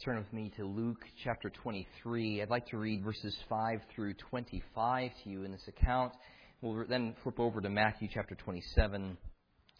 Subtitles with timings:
[0.00, 2.40] Turn with me to Luke chapter 23.
[2.40, 6.12] I'd like to read verses 5 through 25 to you in this account.
[6.60, 9.18] We'll then flip over to Matthew chapter 27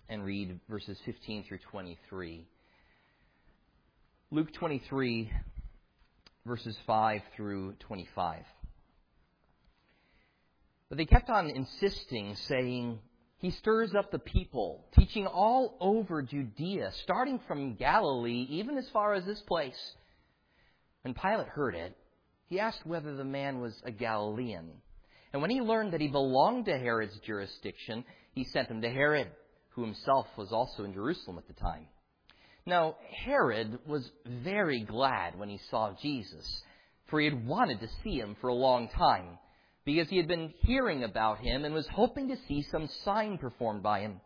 [0.09, 2.47] and read verses 15 through 23.
[4.31, 5.31] Luke 23,
[6.45, 8.43] verses 5 through 25.
[10.89, 12.99] But they kept on insisting, saying,
[13.39, 19.15] He stirs up the people, teaching all over Judea, starting from Galilee, even as far
[19.15, 19.95] as this place.
[21.03, 21.97] When Pilate heard it,
[22.49, 24.71] he asked whether the man was a Galilean.
[25.33, 29.29] And when he learned that he belonged to Herod's jurisdiction, he sent him to Herod,
[29.71, 31.87] who himself was also in Jerusalem at the time.
[32.65, 36.63] Now, Herod was very glad when he saw Jesus,
[37.07, 39.39] for he had wanted to see him for a long time
[39.85, 43.83] because he had been hearing about him and was hoping to see some sign performed
[43.83, 44.21] by him.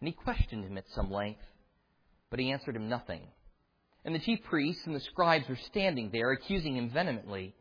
[0.00, 1.42] And he questioned him at some length,
[2.30, 3.26] but he answered him nothing.
[4.04, 7.54] And the chief priests and the scribes were standing there, accusing him vehemently.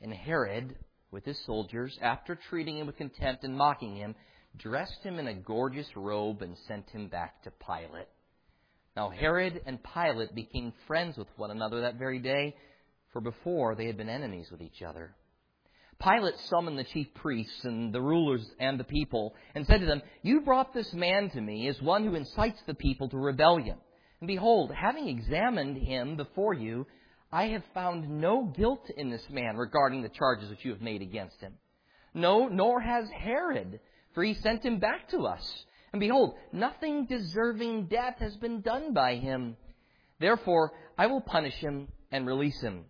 [0.00, 0.76] And Herod,
[1.10, 4.14] with his soldiers, after treating him with contempt and mocking him,
[4.56, 8.08] dressed him in a gorgeous robe and sent him back to Pilate.
[8.96, 12.56] Now Herod and Pilate became friends with one another that very day,
[13.12, 15.14] for before they had been enemies with each other.
[16.02, 20.02] Pilate summoned the chief priests and the rulers and the people and said to them,
[20.22, 23.76] You brought this man to me as one who incites the people to rebellion.
[24.20, 26.86] And behold, having examined him before you,
[27.32, 31.00] I have found no guilt in this man regarding the charges which you have made
[31.00, 31.54] against him.
[32.12, 33.80] No, nor has Herod,
[34.14, 35.64] for he sent him back to us.
[35.92, 39.56] And behold, nothing deserving death has been done by him.
[40.18, 42.84] Therefore, I will punish him and release him.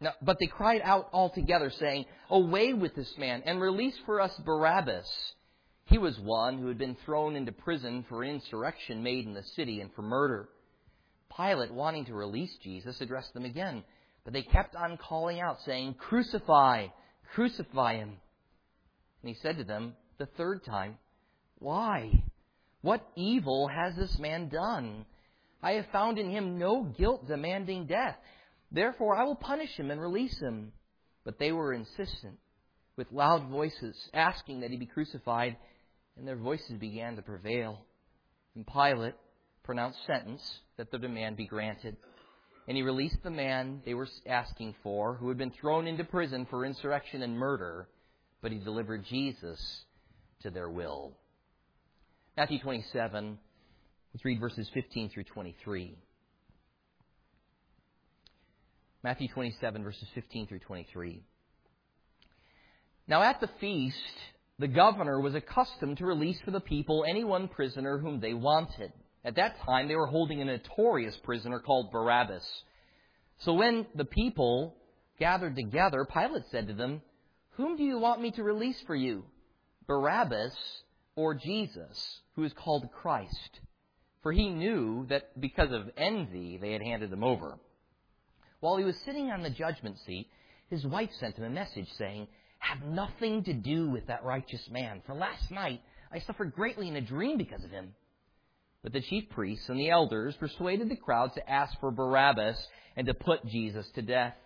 [0.00, 4.20] Now, but they cried out all together, saying, Away with this man, and release for
[4.20, 5.06] us Barabbas.
[5.86, 9.80] He was one who had been thrown into prison for insurrection made in the city
[9.80, 10.48] and for murder.
[11.36, 13.84] Pilate, wanting to release Jesus, addressed them again,
[14.24, 16.88] but they kept on calling out, saying, Crucify,
[17.34, 18.16] crucify him.
[19.22, 20.98] And he said to them the third time,
[21.58, 22.24] Why?
[22.82, 25.06] What evil has this man done?
[25.62, 28.16] I have found in him no guilt demanding death.
[28.72, 30.72] Therefore, I will punish him and release him.
[31.24, 32.38] But they were insistent,
[32.96, 35.56] with loud voices, asking that he be crucified,
[36.16, 37.80] and their voices began to prevail.
[38.54, 39.14] And Pilate
[39.62, 41.96] pronounced sentence that the demand be granted.
[42.68, 46.46] And he released the man they were asking for, who had been thrown into prison
[46.48, 47.88] for insurrection and murder,
[48.42, 49.84] but he delivered Jesus
[50.42, 51.12] to their will.
[52.36, 53.38] Matthew 27,
[54.12, 55.96] let's read verses 15 through 23.
[59.02, 61.22] Matthew 27, verses 15 through 23.
[63.06, 63.96] Now at the feast,
[64.58, 68.92] the governor was accustomed to release for the people any one prisoner whom they wanted.
[69.24, 72.44] At that time, they were holding a notorious prisoner called Barabbas.
[73.38, 74.74] So when the people
[75.18, 77.02] gathered together, Pilate said to them,
[77.56, 79.24] Whom do you want me to release for you,
[79.86, 80.54] Barabbas
[81.16, 83.60] or Jesus, who is called Christ?
[84.22, 87.58] For he knew that because of envy they had handed him over.
[88.60, 90.28] While he was sitting on the judgment seat,
[90.70, 92.26] his wife sent him a message saying,
[92.58, 95.80] Have nothing to do with that righteous man, for last night
[96.12, 97.94] I suffered greatly in a dream because of him.
[98.82, 102.56] But the chief priests and the elders persuaded the crowd to ask for Barabbas
[102.96, 104.36] and to put Jesus to death.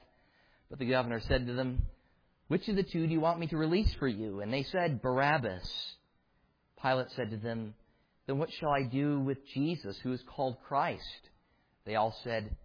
[0.71, 1.83] But the governor said to them,
[2.49, 4.41] Which of the two do you want me to release for you?
[4.41, 5.69] And they said, Barabbas.
[6.83, 7.75] Pilate said to them,
[8.27, 11.29] Then what shall I do with Jesus, who is called Christ?
[11.85, 12.57] They all said,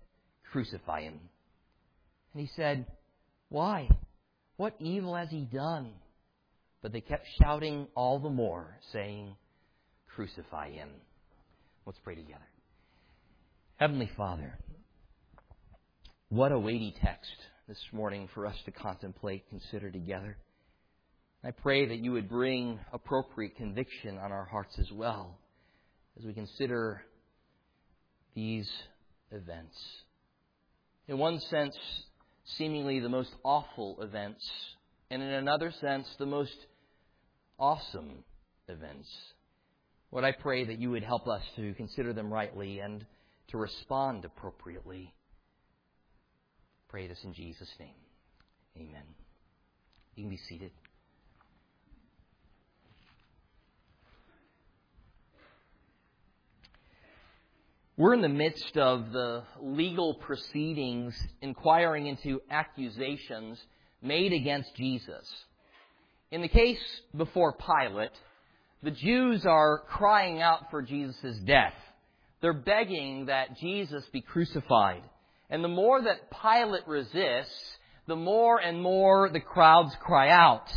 [0.51, 1.19] Crucify him.
[2.33, 2.85] And he said,
[3.49, 3.89] Why?
[4.57, 5.91] What evil has he done?
[6.81, 9.35] But they kept shouting all the more, saying,
[10.15, 10.89] Crucify him.
[11.85, 12.47] Let's pray together.
[13.77, 14.57] Heavenly Father,
[16.29, 17.35] what a weighty text
[17.67, 20.37] this morning for us to contemplate, consider together.
[21.43, 25.37] I pray that you would bring appropriate conviction on our hearts as well
[26.17, 27.01] as we consider
[28.35, 28.69] these
[29.31, 29.75] events.
[31.07, 31.75] In one sense,
[32.57, 34.49] seemingly the most awful events,
[35.09, 36.55] and in another sense, the most
[37.59, 38.23] awesome
[38.67, 39.09] events.
[40.11, 43.05] Lord, I pray that you would help us to consider them rightly and
[43.49, 45.13] to respond appropriately.
[46.89, 47.89] Pray this in Jesus' name.
[48.77, 49.03] Amen.
[50.15, 50.71] You can be seated.
[57.97, 63.57] We're in the midst of the legal proceedings inquiring into accusations
[64.01, 65.25] made against Jesus.
[66.29, 66.81] In the case
[67.15, 68.11] before Pilate,
[68.83, 71.73] the Jews are crying out for Jesus' death.
[72.41, 75.03] They're begging that Jesus be crucified.
[75.49, 77.77] And the more that Pilate resists,
[78.07, 80.69] the more and more the crowds cry out.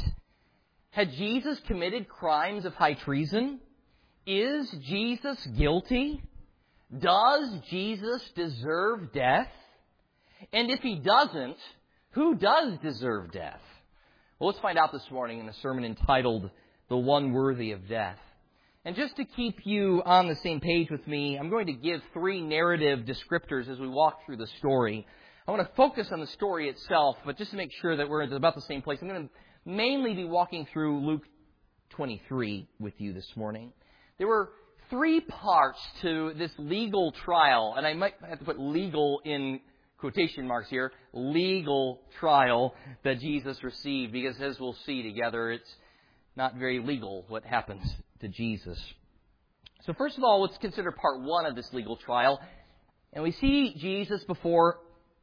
[0.91, 3.59] Had Jesus committed crimes of high treason?
[4.25, 6.23] Is Jesus guilty?
[6.97, 9.49] Does Jesus deserve death?
[10.53, 11.57] And if he doesn't,
[12.11, 13.61] who does deserve death?
[14.39, 16.51] Well, let's find out this morning in a sermon entitled
[16.89, 18.19] The One Worthy of Death.
[18.85, 22.01] And just to keep you on the same page with me, I'm going to give
[22.15, 25.07] three narrative descriptors as we walk through the story.
[25.47, 28.23] I want to focus on the story itself, but just to make sure that we're
[28.23, 31.25] about the same place, I'm going to mainly be walking through Luke
[31.91, 33.73] 23 with you this morning.
[34.17, 34.51] There were
[34.91, 39.61] three parts to this legal trial, and I might have to put legal in
[39.99, 42.75] quotation marks here, legal trial
[43.05, 45.75] that Jesus received, because as we'll see together, it's
[46.37, 47.83] not very legal what happens
[48.21, 48.79] to Jesus.
[49.85, 52.41] So first of all, let's consider part one of this legal trial.
[53.13, 54.79] And we see Jesus before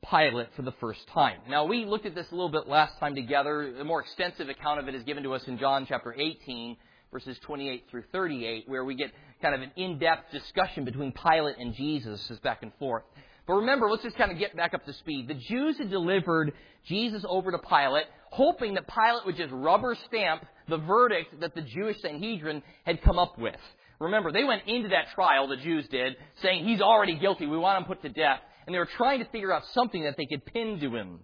[0.10, 1.40] Pilate for the first time.
[1.50, 3.76] Now, we looked at this a little bit last time together.
[3.80, 6.78] A more extensive account of it is given to us in John chapter 18,
[7.12, 9.12] verses 28 through 38, where we get
[9.46, 13.04] kind of an in-depth discussion between Pilate and Jesus as back and forth.
[13.46, 15.28] But remember, let's just kind of get back up to speed.
[15.28, 16.52] The Jews had delivered
[16.88, 21.62] Jesus over to Pilate, hoping that Pilate would just rubber stamp the verdict that the
[21.62, 23.56] Jewish Sanhedrin had come up with.
[24.00, 27.78] Remember, they went into that trial, the Jews did, saying, he's already guilty, we want
[27.78, 28.40] him put to death.
[28.66, 31.20] And they were trying to figure out something that they could pin to him.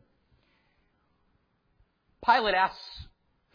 [2.24, 2.78] Pilate asks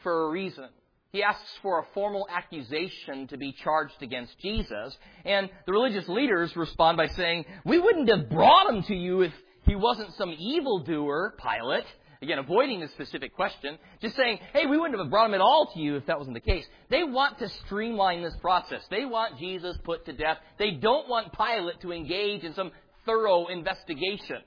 [0.02, 0.70] for a reason.
[1.16, 4.94] He asks for a formal accusation to be charged against Jesus.
[5.24, 9.32] And the religious leaders respond by saying, We wouldn't have brought him to you if
[9.62, 11.86] he wasn't some evildoer, Pilate.
[12.20, 15.70] Again, avoiding the specific question, just saying, hey, we wouldn't have brought him at all
[15.72, 16.64] to you if that wasn't the case.
[16.90, 18.82] They want to streamline this process.
[18.90, 20.36] They want Jesus put to death.
[20.58, 22.72] They don't want Pilate to engage in some
[23.06, 24.42] thorough investigation.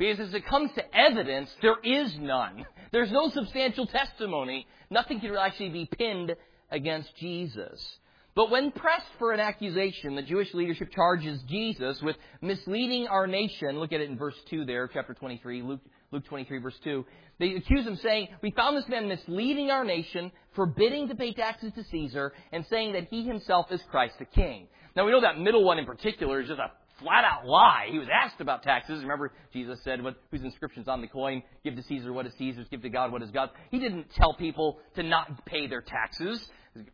[0.00, 2.64] Because as it comes to evidence, there is none.
[2.90, 4.66] There's no substantial testimony.
[4.90, 6.34] Nothing can actually be pinned
[6.70, 7.98] against Jesus.
[8.34, 13.78] But when pressed for an accusation, the Jewish leadership charges Jesus with misleading our nation.
[13.78, 15.80] Look at it in verse 2 there, chapter 23, Luke,
[16.12, 17.04] Luke 23, verse 2.
[17.38, 21.74] They accuse him saying, We found this man misleading our nation, forbidding to pay taxes
[21.74, 24.68] to Caesar, and saying that he himself is Christ the King.
[24.96, 27.88] Now we know that middle one in particular is just a flat out lie.
[27.90, 29.02] He was asked about taxes.
[29.02, 31.42] Remember, Jesus said, what, whose inscription's on the coin?
[31.64, 33.52] Give to Caesar what is Caesar's, give to God what is God's.
[33.70, 36.46] He didn't tell people to not pay their taxes.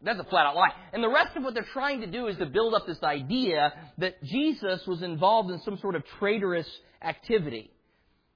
[0.02, 0.70] That's a flat out lie.
[0.92, 3.72] And the rest of what they're trying to do is to build up this idea
[3.98, 6.68] that Jesus was involved in some sort of traitorous
[7.02, 7.70] activity.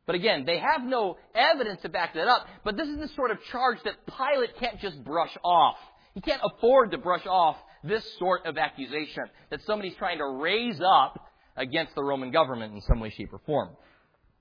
[0.06, 2.46] But again, they have no evidence to back that up.
[2.64, 5.76] But this is the sort of charge that Pilate can't just brush off.
[6.14, 10.81] He can't afford to brush off this sort of accusation that somebody's trying to raise
[10.84, 11.26] up
[11.61, 13.69] against the Roman government in some way, shape, or form.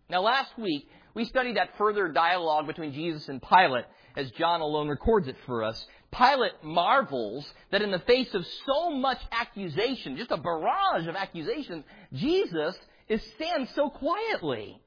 [0.10, 3.86] Now, last week, we studied that further dialogue between Jesus and Pilate
[4.16, 5.86] as John alone records it for us.
[6.12, 11.84] Pilate marvels that in the face of so much accusation, just a barrage of accusations,
[12.14, 12.76] Jesus
[13.08, 14.82] is stands so quietly.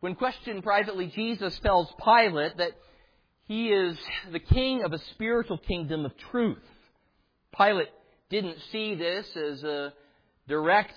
[0.00, 2.72] When questioned privately, Jesus tells Pilate that
[3.44, 3.98] he is
[4.30, 6.62] the king of a spiritual kingdom of truth.
[7.56, 7.88] Pilate
[8.28, 9.92] didn't see this as a
[10.48, 10.94] direct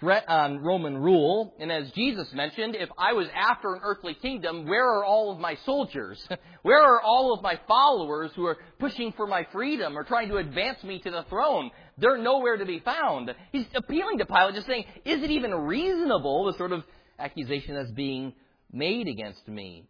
[0.00, 1.54] threat on Roman rule.
[1.60, 5.38] And as Jesus mentioned, if I was after an earthly kingdom, where are all of
[5.38, 6.26] my soldiers?
[6.62, 10.38] where are all of my followers who are pushing for my freedom or trying to
[10.38, 11.70] advance me to the throne?
[11.98, 13.34] They're nowhere to be found.
[13.52, 16.82] He's appealing to Pilate, just saying, is it even reasonable, the sort of
[17.18, 18.32] accusation that's being
[18.72, 19.84] made against me?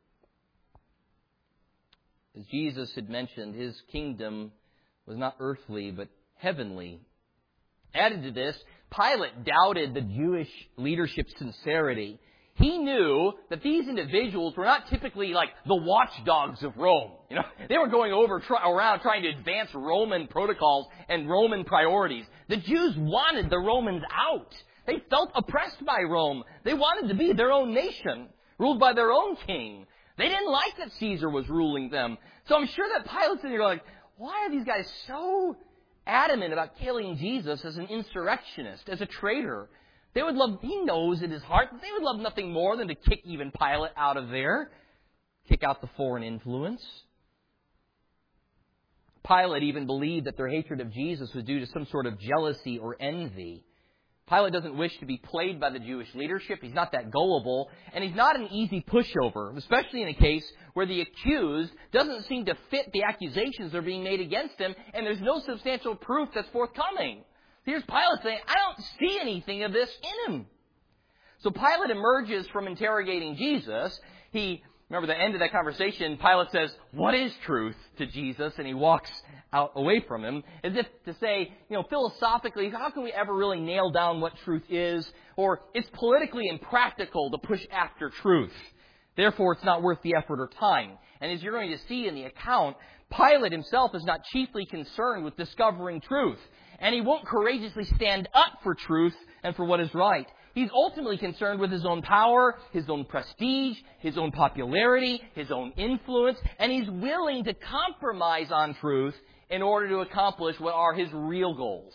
[2.39, 4.53] As Jesus had mentioned, his kingdom
[5.07, 7.01] was not earthly, but heavenly.
[7.93, 8.57] Added to this,
[8.95, 12.19] Pilate doubted the Jewish leadership's sincerity.
[12.55, 17.13] He knew that these individuals were not typically like the watchdogs of Rome.
[17.31, 21.65] You know, they were going over try, around trying to advance Roman protocols and Roman
[21.65, 22.27] priorities.
[22.49, 24.53] The Jews wanted the Romans out.
[24.87, 26.43] They felt oppressed by Rome.
[26.65, 28.29] They wanted to be their own nation,
[28.59, 29.87] ruled by their own king.
[30.19, 32.19] They didn't like that Caesar was ruling them.
[32.47, 33.83] So I'm sure that Pilate's in there like,
[34.19, 35.57] why are these guys so
[36.07, 39.69] adamant about killing Jesus as an insurrectionist, as a traitor.
[40.15, 42.95] They would love, he knows in his heart, they would love nothing more than to
[42.95, 44.71] kick even Pilate out of there,
[45.49, 46.83] kick out the foreign influence.
[49.27, 52.79] Pilate even believed that their hatred of Jesus was due to some sort of jealousy
[52.79, 53.65] or envy.
[54.31, 56.61] Pilate doesn't wish to be played by the Jewish leadership.
[56.63, 57.69] He's not that gullible.
[57.93, 60.45] And he's not an easy pushover, especially in a case
[60.75, 64.75] where the accused doesn't seem to fit the accusations that are being made against him,
[64.95, 67.25] and there's no substantial proof that's forthcoming.
[67.65, 69.91] Here's Pilate saying, I don't see anything of this
[70.29, 70.47] in him.
[71.41, 73.99] So Pilate emerges from interrogating Jesus.
[74.31, 78.53] He, remember the end of that conversation, Pilate says, what is truth to Jesus?
[78.59, 79.11] And he walks
[79.53, 83.35] out away from him as if to say, you know, philosophically, how can we ever
[83.35, 85.11] really nail down what truth is?
[85.37, 88.53] Or it's politically impractical to push after truth.
[89.17, 90.93] Therefore, it's not worth the effort or time.
[91.21, 92.77] And as you're going to see in the account,
[93.15, 96.39] Pilate himself is not chiefly concerned with discovering truth.
[96.79, 100.27] And he won't courageously stand up for truth and for what is right.
[100.55, 105.73] He's ultimately concerned with his own power, his own prestige, his own popularity, his own
[105.77, 109.15] influence, and he's willing to compromise on truth
[109.51, 111.95] in order to accomplish what are his real goals.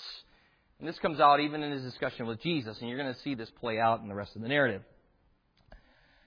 [0.79, 3.33] And this comes out even in his discussion with Jesus, and you're going to see
[3.33, 4.81] this play out in the rest of the narrative.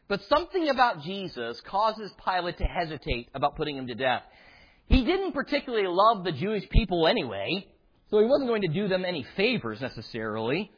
[0.09, 4.23] But something about Jesus causes Pilate to hesitate about putting him to death.
[4.87, 7.67] He didn't particularly love the Jewish people anyway,
[8.11, 10.71] so he wasn't going to do them any favors necessarily.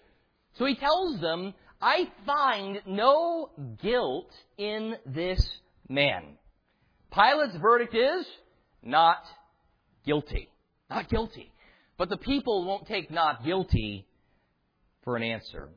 [0.59, 5.41] So he tells them, I find no guilt in this
[5.89, 6.37] man.
[7.13, 8.27] Pilate's verdict is
[8.83, 9.23] not
[10.05, 10.49] guilty.
[10.89, 11.53] Not guilty.
[11.99, 14.07] But the people won't take not guilty
[15.05, 15.69] for an answer.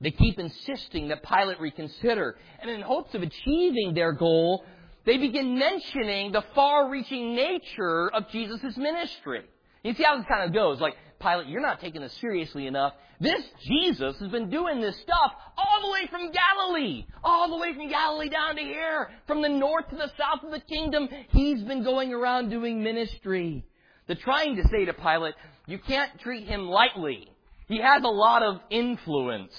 [0.00, 2.36] They keep insisting that Pilate reconsider.
[2.60, 4.64] And in hopes of achieving their goal,
[5.06, 9.42] they begin mentioning the far reaching nature of Jesus' ministry.
[9.84, 10.80] You see how this kind of goes.
[10.80, 12.94] Like, Pilate, you're not taking this seriously enough.
[13.20, 17.06] This Jesus has been doing this stuff all the way from Galilee.
[17.22, 19.10] All the way from Galilee down to here.
[19.26, 21.08] From the north to the south of the kingdom.
[21.28, 23.64] He's been going around doing ministry.
[24.06, 25.34] They're trying to say to Pilate,
[25.66, 27.28] you can't treat him lightly.
[27.68, 29.52] He has a lot of influence.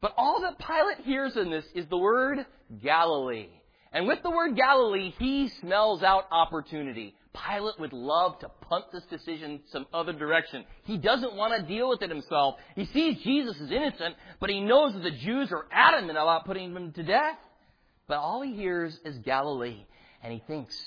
[0.00, 2.44] But all that Pilate hears in this is the word
[2.82, 3.48] Galilee.
[3.92, 7.14] And with the word Galilee, he smells out opportunity.
[7.34, 10.64] Pilate would love to punt this decision some other direction.
[10.84, 12.56] He doesn't want to deal with it himself.
[12.76, 16.74] He sees Jesus is innocent, but he knows that the Jews are adamant about putting
[16.74, 17.38] him to death.
[18.06, 19.84] But all he hears is Galilee,
[20.22, 20.78] and he thinks,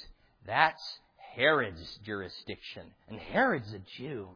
[0.45, 0.99] that's
[1.35, 2.83] Herod's jurisdiction.
[3.09, 4.29] And Herod's a Jew.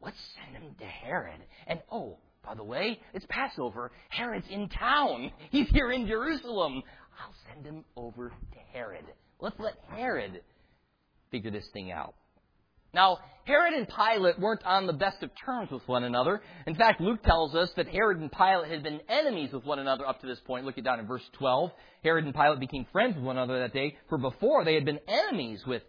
[0.00, 1.40] Let's send him to Herod.
[1.66, 3.90] And oh, by the way, it's Passover.
[4.08, 5.30] Herod's in town.
[5.50, 6.82] He's here in Jerusalem.
[7.20, 9.04] I'll send him over to Herod.
[9.40, 10.40] Let's let Herod
[11.30, 12.14] figure this thing out.
[12.94, 16.40] Now, Herod and Pilate weren't on the best of terms with one another.
[16.66, 20.06] In fact, Luke tells us that Herod and Pilate had been enemies with one another
[20.06, 20.64] up to this point.
[20.64, 21.70] Look it down in verse 12.
[22.02, 25.00] Herod and Pilate became friends with one another that day, for before they had been
[25.06, 25.82] enemies with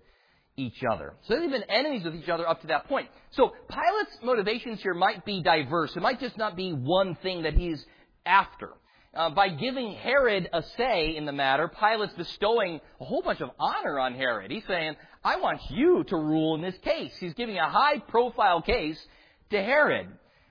[0.57, 1.15] each other.
[1.27, 3.07] So they've been enemies with each other up to that point.
[3.31, 5.95] So Pilate's motivations here might be diverse.
[5.95, 7.83] It might just not be one thing that he's
[8.25, 8.71] after.
[9.11, 13.49] Uh, by giving Herod a say in the matter, Pilate's bestowing a whole bunch of
[13.59, 14.51] honor on Herod.
[14.51, 17.11] He's saying, I want you to rule in this case.
[17.19, 19.03] He's giving a high profile case
[19.49, 20.07] to Herod,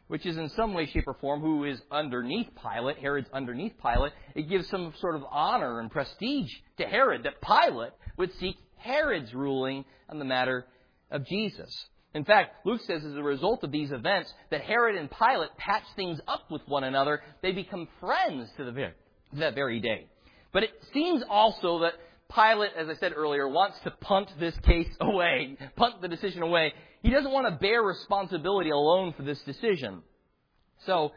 [0.09, 2.99] which is in some way, shape, or form who is underneath Pilate.
[2.99, 4.13] Herod's underneath Pilate.
[4.35, 9.33] It gives some sort of honor and prestige to Herod that Pilate would seek Herod's
[9.35, 10.67] ruling on the matter
[11.13, 11.87] of Jesus.
[12.15, 15.85] In fact, Luke says as a result of these events that Herod and Pilate patch
[15.95, 17.23] things up with one another.
[17.43, 18.93] They become friends to, the to
[19.35, 20.07] that very day.
[20.53, 21.95] But it seems also that
[22.35, 26.73] Pilate, as I said earlier, wants to punt this case away, punt the decision away.
[27.03, 30.03] He doesn't want to bear responsibility alone for this decision.
[30.87, 31.13] So,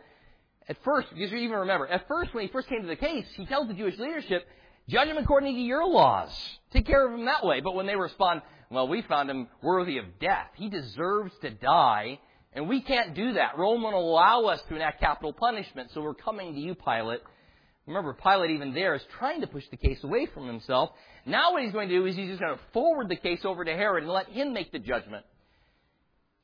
[0.67, 3.25] at first, because you even remember, at first when he first came to the case,
[3.35, 4.47] he tells the Jewish leadership,
[4.87, 6.29] judge him according to your laws.
[6.71, 7.61] Take care of him that way.
[7.61, 10.47] But when they respond, well, we found him worthy of death.
[10.55, 12.19] He deserves to die,
[12.53, 13.57] and we can't do that.
[13.57, 17.19] Rome won't allow us to enact capital punishment, so we're coming to you, Pilate.
[17.85, 20.91] Remember, Pilate even there is trying to push the case away from himself.
[21.25, 23.65] Now what he's going to do is he's just going to forward the case over
[23.65, 25.25] to Herod and let him make the judgment.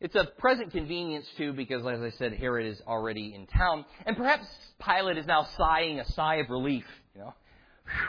[0.01, 4.17] It's a present convenience too, because as I said, Herod is already in town, and
[4.17, 4.46] perhaps
[4.86, 6.86] Pilate is now sighing a sigh of relief.
[7.15, 7.34] You know,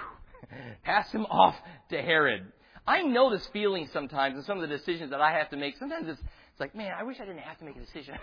[0.85, 1.55] pass him off
[1.91, 2.53] to Herod.
[2.89, 5.75] I know this feeling sometimes and some of the decisions that I have to make.
[5.79, 8.15] Sometimes it's, it's like, man, I wish I didn't have to make a decision.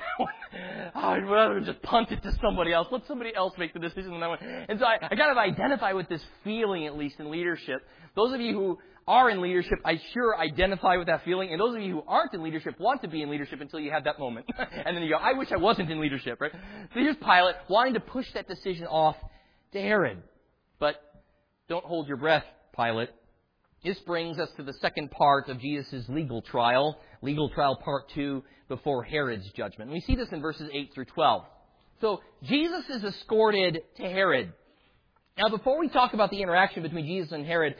[0.95, 2.87] I'd rather just punt it to somebody else.
[2.91, 4.41] Let somebody else make the decision than I want.
[4.41, 7.87] And so I, I kind of identify with this feeling, at least in leadership.
[8.15, 11.51] Those of you who are in leadership, I sure identify with that feeling.
[11.51, 13.91] And those of you who aren't in leadership want to be in leadership until you
[13.91, 14.47] have that moment.
[14.57, 16.51] and then you go, I wish I wasn't in leadership, right?
[16.51, 19.15] So here's Pilate wanting to push that decision off
[19.73, 20.23] to Herod.
[20.79, 20.95] But
[21.69, 22.45] don't hold your breath,
[22.75, 23.09] Pilate.
[23.85, 28.43] This brings us to the second part of Jesus' legal trial, legal trial part two,
[28.67, 29.91] before Herod's judgment.
[29.91, 31.43] We see this in verses 8 through 12.
[32.01, 34.51] So, Jesus is escorted to Herod.
[35.37, 37.75] Now, before we talk about the interaction between Jesus and Herod,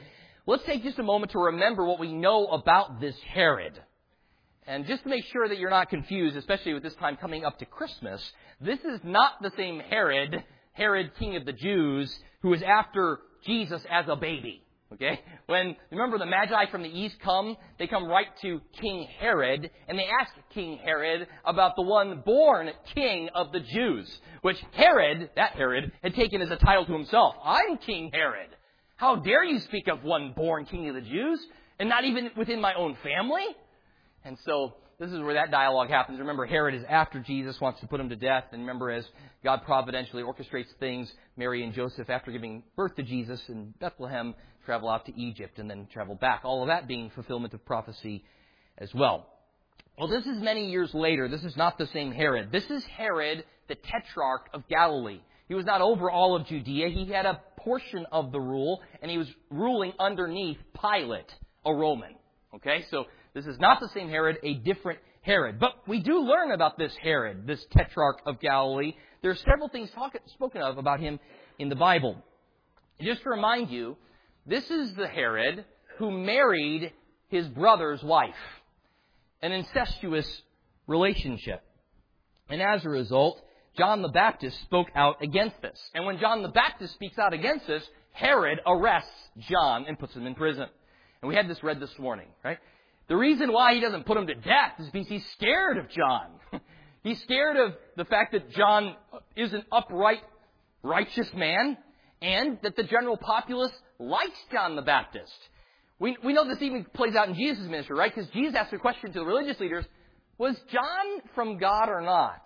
[0.46, 3.72] let's take just a moment to remember what we know about this Herod.
[4.64, 7.58] And just to make sure that you're not confused, especially with this time coming up
[7.58, 8.22] to Christmas,
[8.60, 10.44] this is not the same Herod
[10.76, 14.62] Herod, king of the Jews, who is after Jesus as a baby.
[14.92, 15.20] Okay?
[15.46, 19.98] When, remember the Magi from the east come, they come right to King Herod, and
[19.98, 24.08] they ask King Herod about the one born king of the Jews,
[24.42, 27.34] which Herod, that Herod, had taken as a title to himself.
[27.44, 28.50] I'm King Herod.
[28.96, 31.44] How dare you speak of one born king of the Jews,
[31.78, 33.44] and not even within my own family?
[34.24, 36.18] And so, this is where that dialogue happens.
[36.18, 38.44] Remember, Herod is after Jesus, wants to put him to death.
[38.52, 39.04] And remember, as
[39.44, 44.34] God providentially orchestrates things, Mary and Joseph, after giving birth to Jesus in Bethlehem,
[44.66, 46.42] travel out to Egypt and then travel back.
[46.44, 48.24] All of that being fulfillment of prophecy
[48.76, 49.26] as well.
[49.98, 51.28] Well, this is many years later.
[51.28, 52.52] This is not the same Herod.
[52.52, 55.20] This is Herod, the tetrarch of Galilee.
[55.48, 56.90] He was not over all of Judea.
[56.90, 61.32] He had a portion of the rule, and he was ruling underneath Pilate,
[61.64, 62.14] a Roman.
[62.56, 65.58] Okay, so this is not the same Herod, a different Herod.
[65.58, 68.94] But we do learn about this Herod, this tetrarch of Galilee.
[69.22, 71.18] There are several things talk, spoken of about him
[71.58, 72.16] in the Bible.
[73.00, 73.96] Just to remind you,
[74.46, 75.64] this is the Herod
[75.98, 76.92] who married
[77.28, 78.34] his brother's wife.
[79.42, 80.42] An incestuous
[80.86, 81.62] relationship.
[82.48, 83.40] And as a result,
[83.76, 85.78] John the Baptist spoke out against this.
[85.94, 89.10] And when John the Baptist speaks out against this, Herod arrests
[89.50, 90.66] John and puts him in prison.
[91.20, 92.58] And we had this read this morning, right?
[93.08, 96.30] The reason why he doesn't put him to death is because he's scared of John.
[97.02, 98.96] he's scared of the fact that John
[99.36, 100.22] is an upright,
[100.82, 101.76] righteous man,
[102.22, 105.32] and that the general populace likes John the Baptist.
[105.98, 108.14] We, we know this even plays out in Jesus' ministry, right?
[108.14, 109.84] Because Jesus asked a question to the religious leaders,
[110.38, 112.42] was John from God or not?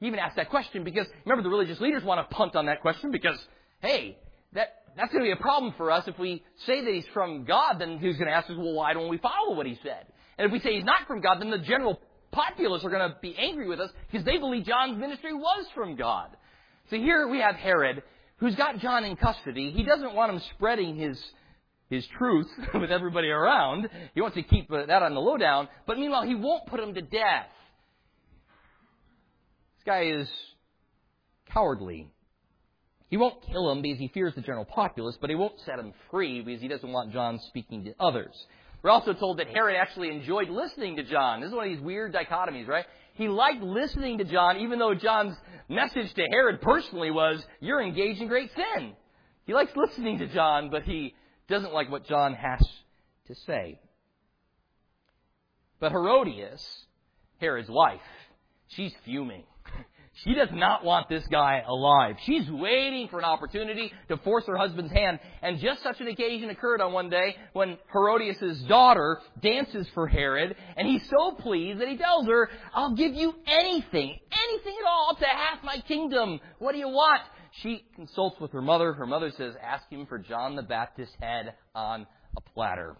[0.00, 2.82] He even asked that question because, remember, the religious leaders want to punt on that
[2.82, 3.38] question because,
[3.80, 4.18] hey,
[4.52, 6.04] that, that's going to be a problem for us.
[6.06, 8.92] If we say that he's from God, then he's going to ask us, well, why
[8.92, 10.06] don't we follow what he said?
[10.36, 11.98] And if we say he's not from God, then the general
[12.30, 15.96] populace are going to be angry with us because they believe John's ministry was from
[15.96, 16.28] God.
[16.90, 18.02] So here we have Herod,
[18.38, 19.70] who's got John in custody.
[19.70, 21.22] He doesn't want him spreading his
[21.88, 23.88] his truth with everybody around.
[24.14, 25.68] He wants to keep uh, that on the lowdown.
[25.86, 27.46] But meanwhile, he won't put him to death.
[29.78, 30.28] This guy is
[31.52, 32.08] cowardly.
[33.08, 35.92] He won't kill him because he fears the general populace, but he won't set him
[36.10, 38.34] free because he doesn't want John speaking to others.
[38.82, 41.40] We're also told that Herod actually enjoyed listening to John.
[41.40, 42.84] This is one of these weird dichotomies, right?
[43.16, 45.36] He liked listening to John, even though John's
[45.68, 48.92] message to Herod personally was, You're engaged in great sin.
[49.46, 51.14] He likes listening to John, but he
[51.48, 52.60] doesn't like what John has
[53.28, 53.80] to say.
[55.80, 56.62] But Herodias,
[57.38, 58.00] Herod's wife,
[58.68, 59.44] she's fuming.
[60.24, 62.16] She does not want this guy alive.
[62.24, 65.20] She's waiting for an opportunity to force her husband's hand.
[65.42, 70.56] And just such an occasion occurred on one day when Herodias' daughter dances for Herod,
[70.76, 75.16] and he's so pleased that he tells her, I'll give you anything, anything at all,
[75.16, 76.40] to half my kingdom.
[76.60, 77.20] What do you want?
[77.62, 78.94] She consults with her mother.
[78.94, 82.96] Her mother says, ask him for John the Baptist's head on a platter.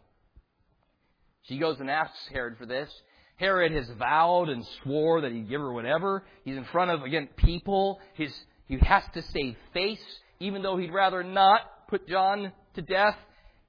[1.44, 2.90] She goes and asks Herod for this.
[3.36, 6.24] Herod has vowed and swore that he'd give her whatever.
[6.44, 8.00] He's in front of, again, people.
[8.14, 8.34] His,
[8.66, 10.02] he has to save face,
[10.40, 13.16] even though he'd rather not put John to death.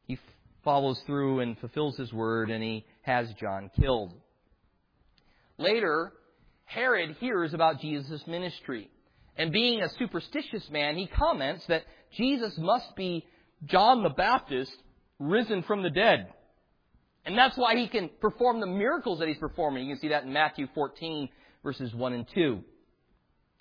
[0.06, 0.18] He
[0.64, 4.14] follows through and fulfills his word, and he has John killed.
[5.58, 6.14] Later,
[6.64, 8.90] Herod hears about Jesus' ministry.
[9.36, 11.84] And being a superstitious man, he comments that
[12.16, 13.26] Jesus must be
[13.66, 14.72] John the Baptist
[15.20, 16.28] risen from the dead.
[17.28, 19.86] And that's why he can perform the miracles that he's performing.
[19.86, 21.28] You can see that in Matthew 14,
[21.62, 22.64] verses 1 and 2.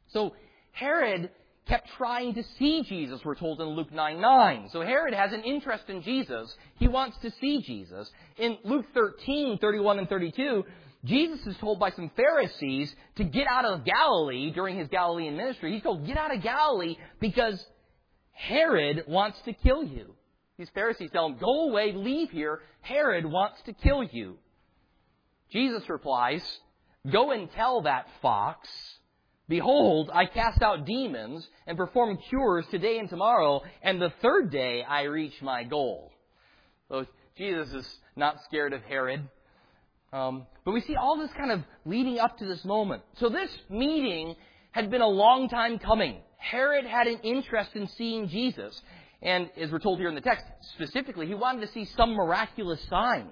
[0.06, 0.34] So
[0.70, 1.30] Herod
[1.66, 4.68] kept trying to see Jesus, we're told in Luke 9 9.
[4.70, 6.54] So Herod has an interest in Jesus.
[6.78, 8.08] He wants to see Jesus.
[8.38, 10.64] In Luke 13, 31 and 32,
[11.04, 15.72] Jesus is told by some Pharisees to get out of Galilee during his Galilean ministry.
[15.72, 17.64] He's told, get out of Galilee because
[18.30, 20.15] Herod wants to kill you.
[20.58, 22.60] These Pharisees tell him, Go away, leave here.
[22.80, 24.38] Herod wants to kill you.
[25.52, 26.42] Jesus replies,
[27.10, 28.68] Go and tell that fox,
[29.48, 34.82] Behold, I cast out demons and perform cures today and tomorrow, and the third day
[34.82, 36.10] I reach my goal.
[36.88, 39.28] So Jesus is not scared of Herod.
[40.12, 43.02] Um, but we see all this kind of leading up to this moment.
[43.18, 44.34] So this meeting
[44.72, 46.18] had been a long time coming.
[46.38, 48.80] Herod had an interest in seeing Jesus.
[49.22, 52.80] And as we're told here in the text, specifically, he wanted to see some miraculous
[52.88, 53.28] sign.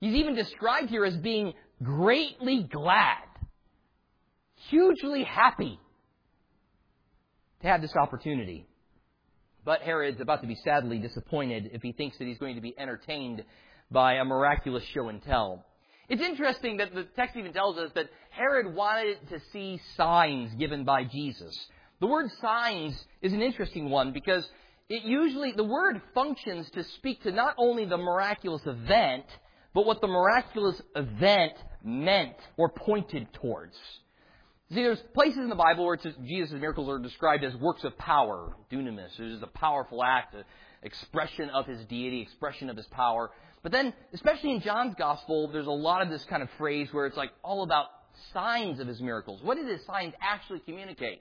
[0.00, 1.52] He's even described here as being
[1.82, 3.24] greatly glad,
[4.68, 5.78] hugely happy
[7.62, 8.66] to have this opportunity.
[9.64, 12.74] But Herod's about to be sadly disappointed if he thinks that he's going to be
[12.78, 13.44] entertained
[13.90, 15.64] by a miraculous show and tell.
[16.08, 20.84] It's interesting that the text even tells us that Herod wanted to see signs given
[20.84, 21.56] by Jesus.
[22.00, 24.48] The word signs is an interesting one because
[24.88, 29.26] it usually, the word functions to speak to not only the miraculous event,
[29.74, 31.52] but what the miraculous event
[31.84, 33.76] meant or pointed towards.
[34.70, 38.56] See, there's places in the Bible where Jesus' miracles are described as works of power,
[38.72, 39.18] dunamis.
[39.18, 40.44] It is a powerful act, an
[40.82, 43.30] expression of his deity, expression of his power.
[43.62, 47.06] But then, especially in John's gospel, there's a lot of this kind of phrase where
[47.06, 47.86] it's like all about
[48.32, 49.40] signs of his miracles.
[49.42, 51.20] What did his signs actually communicate?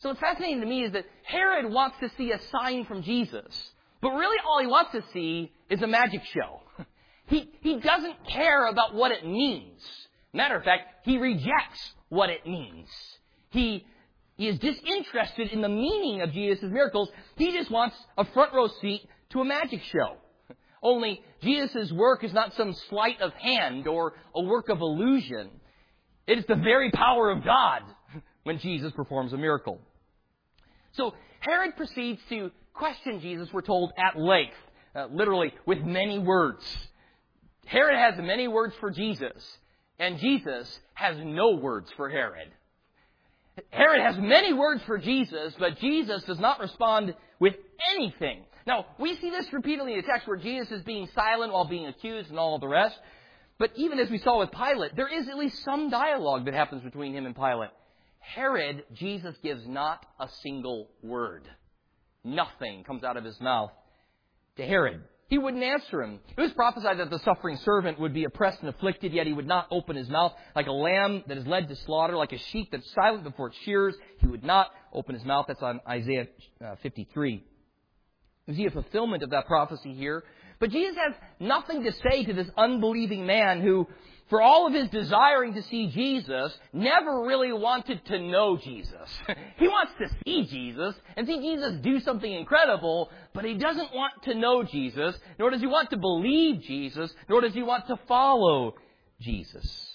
[0.00, 3.72] So what's fascinating to me is that Herod wants to see a sign from Jesus.
[4.00, 6.62] But really all he wants to see is a magic show.
[7.28, 9.82] He, he doesn't care about what it means.
[10.32, 12.88] Matter of fact, he rejects what it means.
[13.50, 13.84] He,
[14.38, 17.10] he is disinterested in the meaning of Jesus' miracles.
[17.36, 20.16] He just wants a front row seat to a magic show.
[20.82, 25.50] Only Jesus' work is not some sleight of hand or a work of illusion.
[26.26, 27.82] It is the very power of God
[28.44, 29.82] when Jesus performs a miracle.
[30.92, 34.54] So Herod proceeds to question Jesus, we're told, at length,
[34.94, 36.64] uh, literally with many words.
[37.66, 39.58] Herod has many words for Jesus,
[39.98, 42.48] and Jesus has no words for Herod.
[43.70, 47.54] Herod has many words for Jesus, but Jesus does not respond with
[47.94, 48.44] anything.
[48.66, 51.86] Now, we see this repeatedly in the text where Jesus is being silent while being
[51.86, 52.96] accused and all of the rest.
[53.58, 56.82] But even as we saw with Pilate, there is at least some dialogue that happens
[56.82, 57.70] between him and Pilate.
[58.18, 61.44] Herod, Jesus gives not a single word.
[62.24, 63.70] Nothing comes out of his mouth
[64.56, 65.02] to Herod.
[65.28, 66.20] He wouldn't answer him.
[66.36, 69.46] It was prophesied that the suffering servant would be oppressed and afflicted, yet he would
[69.46, 70.32] not open his mouth.
[70.56, 73.58] Like a lamb that is led to slaughter, like a sheep that's silent before its
[73.64, 75.44] shears, he would not open his mouth.
[75.46, 76.28] That's on Isaiah
[76.64, 77.44] uh, 53.
[78.46, 80.24] We see a fulfillment of that prophecy here.
[80.58, 83.86] But Jesus has nothing to say to this unbelieving man who
[84.28, 89.08] for all of his desiring to see Jesus, never really wanted to know Jesus.
[89.56, 94.12] he wants to see Jesus and see Jesus do something incredible, but he doesn't want
[94.24, 97.98] to know Jesus, nor does he want to believe Jesus, nor does he want to
[98.06, 98.74] follow
[99.20, 99.88] Jesus.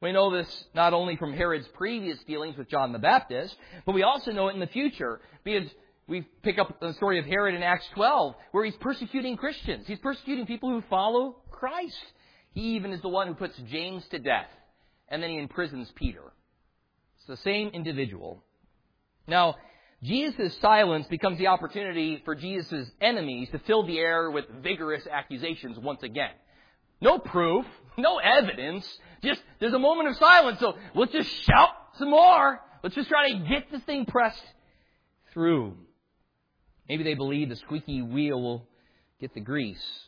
[0.00, 4.04] We know this not only from Herod's previous dealings with John the Baptist, but we
[4.04, 5.68] also know it in the future because
[6.06, 9.86] we pick up the story of Herod in Acts 12, where he's persecuting Christians.
[9.86, 11.96] He's persecuting people who follow Christ.
[12.54, 14.48] He even is the one who puts James to death,
[15.08, 16.22] and then he imprisons Peter.
[17.18, 18.42] It's the same individual.
[19.26, 19.56] Now,
[20.02, 25.78] Jesus' silence becomes the opportunity for Jesus' enemies to fill the air with vigorous accusations
[25.78, 26.30] once again.
[27.00, 28.86] No proof, no evidence,
[29.22, 32.60] just there's a moment of silence, so let's just shout some more.
[32.82, 34.42] Let's just try to get this thing pressed
[35.32, 35.76] through.
[36.88, 38.68] Maybe they believe the squeaky wheel will
[39.20, 40.07] get the grease.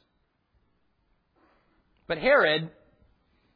[2.10, 2.68] But Herod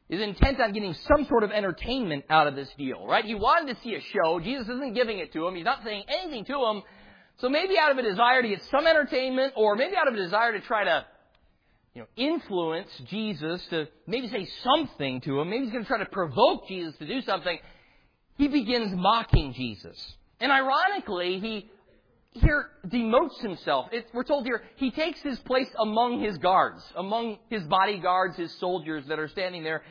[0.07, 3.25] is intent on getting some sort of entertainment out of this deal, right?
[3.25, 4.39] He wanted to see a show.
[4.39, 5.55] Jesus isn't giving it to him.
[5.55, 6.83] He's not saying anything to him.
[7.39, 10.17] So maybe out of a desire to get some entertainment, or maybe out of a
[10.17, 11.05] desire to try to,
[11.95, 15.49] you know, influence Jesus to maybe say something to him.
[15.49, 17.59] Maybe he's going to try to provoke Jesus to do something.
[18.37, 19.97] He begins mocking Jesus.
[20.39, 21.69] And ironically, he
[22.35, 23.87] here demotes himself.
[23.91, 28.53] It, we're told here he takes his place among his guards, among his bodyguards, his
[28.59, 29.83] soldiers that are standing there,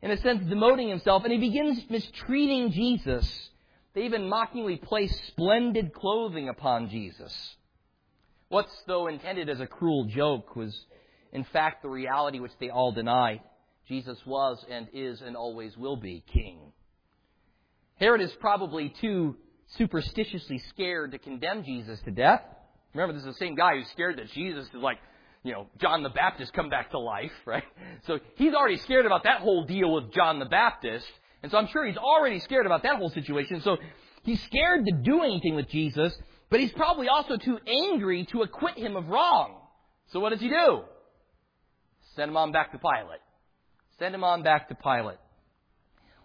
[0.00, 3.50] in a sense demoting himself, and he begins mistreating Jesus.
[3.94, 7.34] They even mockingly place splendid clothing upon Jesus.
[8.48, 10.78] What's, though, intended as a cruel joke was,
[11.32, 13.40] in fact, the reality which they all denied.
[13.88, 16.72] Jesus was and is and always will be king.
[17.96, 19.36] Herod is probably too
[19.76, 22.42] superstitiously scared to condemn Jesus to death.
[22.94, 24.98] Remember, this is the same guy who's scared that Jesus is like,
[25.42, 27.64] you know, John the Baptist come back to life, right?
[28.06, 31.06] So he's already scared about that whole deal with John the Baptist.
[31.42, 33.60] And so I'm sure he's already scared about that whole situation.
[33.60, 33.76] So
[34.22, 36.16] he's scared to do anything with Jesus,
[36.48, 39.60] but he's probably also too angry to acquit him of wrong.
[40.12, 40.82] So what does he do?
[42.16, 43.20] Send him on back to Pilate.
[43.98, 45.18] Send him on back to Pilate.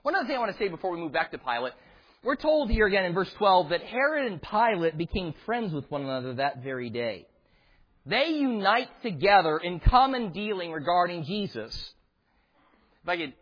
[0.03, 1.73] One other thing I want to say before we move back to Pilate
[2.23, 6.03] we're told here again in verse 12 that Herod and Pilate became friends with one
[6.03, 7.27] another that very day.
[8.05, 11.93] They unite together in common dealing regarding Jesus.
[13.03, 13.33] If I could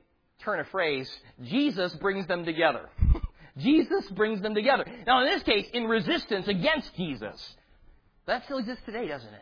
[0.44, 1.10] turn a phrase,
[1.44, 2.90] Jesus brings them together.
[3.58, 4.86] Jesus brings them together.
[5.06, 7.56] Now, in this case, in resistance against Jesus.
[8.26, 9.42] That still exists today, doesn't it?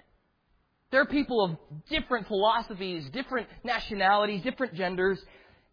[0.92, 1.58] There are people of
[1.90, 5.20] different philosophies, different nationalities, different genders,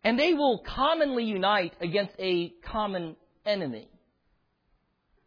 [0.05, 3.89] and they will commonly unite against a common enemy.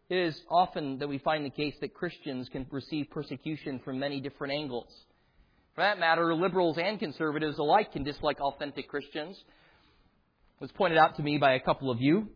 [0.10, 4.20] It is often that we find the case that Christians can receive persecution from many
[4.20, 4.92] different angles.
[5.76, 9.38] For that matter, liberals and conservatives alike can dislike authentic Christians.
[9.38, 12.28] It was pointed out to me by a couple of you.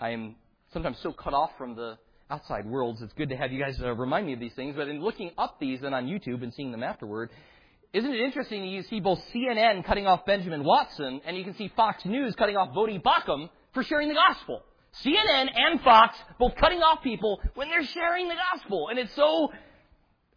[0.00, 0.36] I am
[0.72, 1.98] sometimes so cut off from the
[2.30, 3.02] outside worlds.
[3.02, 4.74] It's good to have you guys uh, remind me of these things.
[4.76, 7.30] But in looking up these and on YouTube and seeing them afterward,
[7.92, 11.54] isn't it interesting that you see both CNN cutting off Benjamin Watson and you can
[11.56, 14.62] see Fox News cutting off Voddie Baucham for sharing the gospel?
[15.04, 18.88] CNN and Fox both cutting off people when they're sharing the gospel.
[18.88, 19.50] And it's so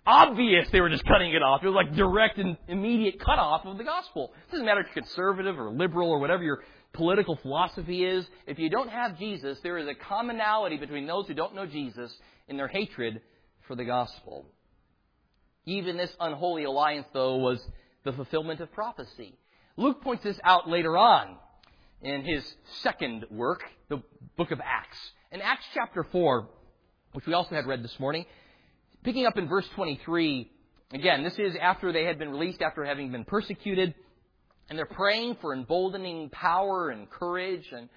[0.05, 1.63] obvious they were just cutting it off.
[1.63, 4.31] It was like direct and immediate cutoff of the gospel.
[4.47, 8.25] It doesn't matter if you're conservative or liberal or whatever your political philosophy is.
[8.45, 12.13] If you don't have Jesus, there is a commonality between those who don't know Jesus
[12.47, 13.21] and their hatred
[13.67, 14.45] for the gospel.
[15.65, 17.63] Even this unholy alliance, though, was
[18.03, 19.37] the fulfillment of prophecy.
[19.77, 21.37] Luke points this out later on
[22.01, 22.43] in his
[22.81, 24.01] second work, the
[24.37, 24.97] book of Acts.
[25.31, 26.47] In Acts chapter 4,
[27.13, 28.25] which we also had read this morning,
[29.03, 30.49] picking up in verse 23,
[30.93, 33.93] again, this is after they had been released, after having been persecuted,
[34.69, 37.89] and they're praying for emboldening power and courage, and,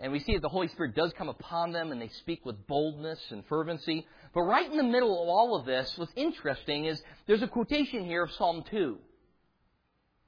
[0.00, 2.66] and we see that the Holy Spirit does come upon them, and they speak with
[2.66, 4.06] boldness and fervency.
[4.34, 8.04] But right in the middle of all of this, what's interesting is there's a quotation
[8.04, 8.98] here of Psalm 2.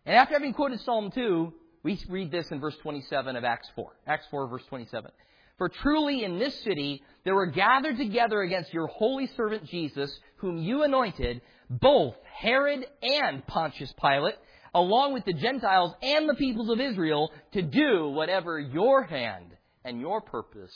[0.07, 3.91] And after having quoted Psalm 2, we read this in verse 27 of Acts 4.
[4.07, 5.11] Acts 4, verse 27.
[5.59, 10.59] For truly in this city there were gathered together against your holy servant Jesus, whom
[10.59, 14.37] you anointed, both Herod and Pontius Pilate,
[14.75, 20.01] along with the Gentiles and the peoples of Israel, to do whatever your hand and
[20.01, 20.73] your purpose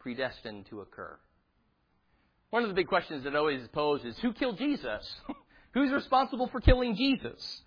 [0.00, 1.16] predestined to occur.
[2.50, 5.12] One of the big questions that always is posed is who killed Jesus?
[5.74, 7.62] Who's responsible for killing Jesus?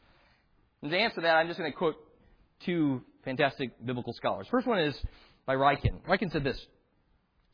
[0.81, 1.97] And to answer that, I'm just going to quote
[2.65, 4.47] two fantastic biblical scholars.
[4.49, 4.95] First one is
[5.45, 6.01] by Ryken.
[6.07, 6.59] Ryken said this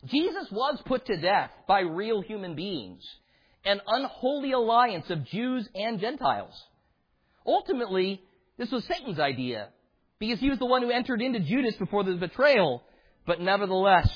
[0.06, 3.04] Jesus was put to death by real human beings,
[3.66, 6.54] an unholy alliance of Jews and Gentiles.
[7.46, 8.22] Ultimately,
[8.58, 9.70] this was Satan's idea,
[10.20, 12.84] because he was the one who entered into Judas before the betrayal,
[13.26, 14.10] but nevertheless,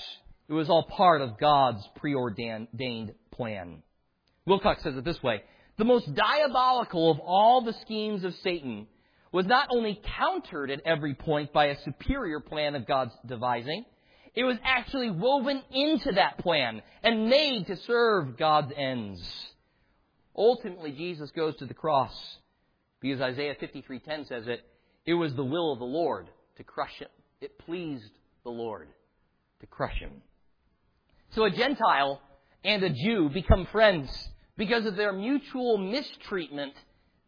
[0.47, 3.83] it was all part of God's preordained plan.
[4.45, 5.43] Wilcox says it this way
[5.77, 8.87] The most diabolical of all the schemes of Satan
[9.37, 13.85] was not only countered at every point by a superior plan of God's devising,
[14.33, 19.21] it was actually woven into that plan and made to serve God's ends.
[20.35, 22.15] Ultimately, Jesus goes to the cross
[22.99, 24.65] because Isaiah 53:10 says it,
[25.05, 27.09] it was the will of the Lord to crush him.
[27.39, 28.09] It pleased
[28.43, 28.87] the Lord
[29.59, 30.23] to crush him.
[31.29, 32.23] So a Gentile
[32.63, 34.09] and a Jew become friends
[34.57, 36.73] because of their mutual mistreatment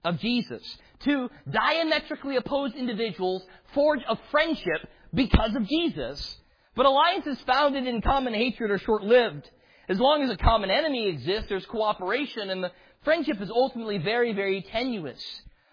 [0.03, 0.63] of Jesus.
[1.03, 6.37] Two diametrically opposed individuals forge a friendship because of Jesus.
[6.75, 9.49] But alliances founded in common hatred are short lived.
[9.87, 12.71] As long as a common enemy exists, there's cooperation, and the
[13.03, 15.23] friendship is ultimately very, very tenuous.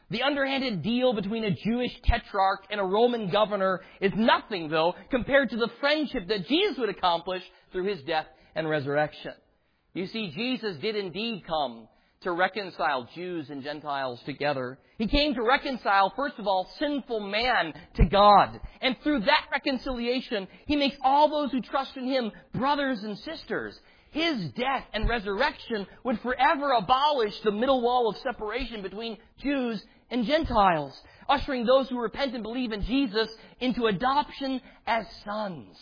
[0.09, 5.51] The underhanded deal between a Jewish tetrarch and a Roman governor is nothing, though, compared
[5.51, 9.33] to the friendship that Jesus would accomplish through his death and resurrection.
[9.93, 11.89] You see, Jesus did indeed come
[12.27, 14.79] to reconcile Jews and Gentiles together.
[14.99, 18.59] He came to reconcile, first of all, sinful man to God.
[18.81, 23.79] And through that reconciliation, He makes all those who trust in Him brothers and sisters.
[24.11, 30.27] His death and resurrection would forever abolish the middle wall of separation between Jews and
[30.27, 33.29] Gentiles, ushering those who repent and believe in Jesus
[33.61, 35.77] into adoption as sons.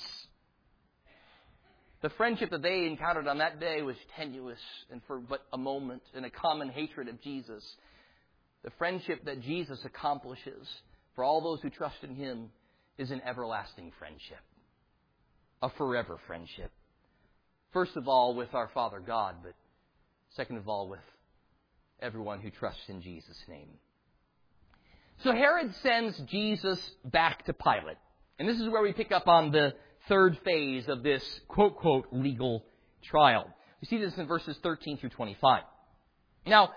[2.05, 6.03] The friendship that they encountered on that day was tenuous and for but a moment
[6.13, 7.65] in a common hatred of Jesus.
[8.63, 10.69] The friendship that Jesus accomplishes
[11.15, 12.51] for all those who trust in Him
[12.99, 14.43] is an everlasting friendship,
[15.63, 16.71] a forever friendship.
[17.73, 19.55] First of all, with our Father God, but
[20.37, 21.01] second of all, with
[22.01, 23.71] everyone who trusts in Jesus' name.
[25.23, 27.97] So Herod sends Jesus back to Pilate.
[28.39, 29.73] And this is where we pick up on the
[30.09, 32.65] third phase of this quote, quote, legal
[33.03, 33.47] trial.
[33.81, 35.63] We see this in verses 13 through 25.
[36.47, 36.71] Now,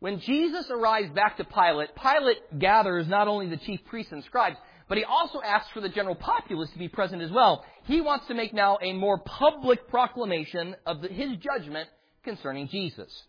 [0.00, 4.56] when Jesus arrives back to Pilate, Pilate gathers not only the chief priests and scribes,
[4.88, 7.64] but he also asks for the general populace to be present as well.
[7.84, 11.88] He wants to make now a more public proclamation of the, his judgment
[12.24, 13.24] concerning Jesus.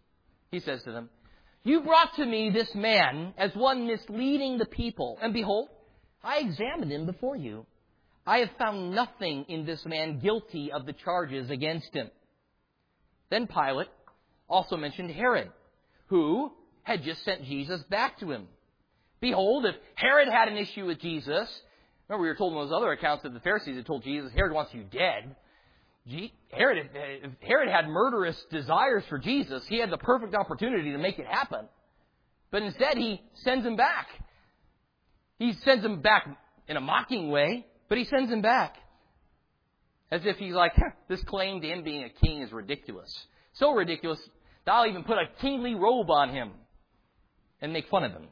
[0.52, 1.10] He says to them,
[1.63, 5.70] You brought to me this man as one misleading the people, and behold,
[6.24, 7.65] I examined him before you.
[8.30, 12.12] I have found nothing in this man guilty of the charges against him.
[13.32, 13.88] Then Pilate
[14.48, 15.50] also mentioned Herod,
[16.10, 16.52] who
[16.84, 18.48] had just sent Jesus back to him.
[19.20, 21.50] Behold, if Herod had an issue with Jesus,
[22.08, 24.54] remember we were told in those other accounts that the Pharisees had told Jesus, Herod
[24.54, 25.36] wants you dead.
[26.52, 31.18] Herod, if Herod had murderous desires for Jesus, he had the perfect opportunity to make
[31.18, 31.68] it happen.
[32.52, 34.08] But instead, he sends him back.
[35.39, 36.28] He sends him back
[36.68, 37.65] in a mocking way.
[37.89, 38.75] But he sends him back.
[40.12, 40.73] As if he's like,
[41.10, 43.13] this claim to him being a king is ridiculous.
[43.54, 44.19] So ridiculous
[44.65, 46.52] that I'll even put a kingly robe on him
[47.62, 48.28] and make fun of him.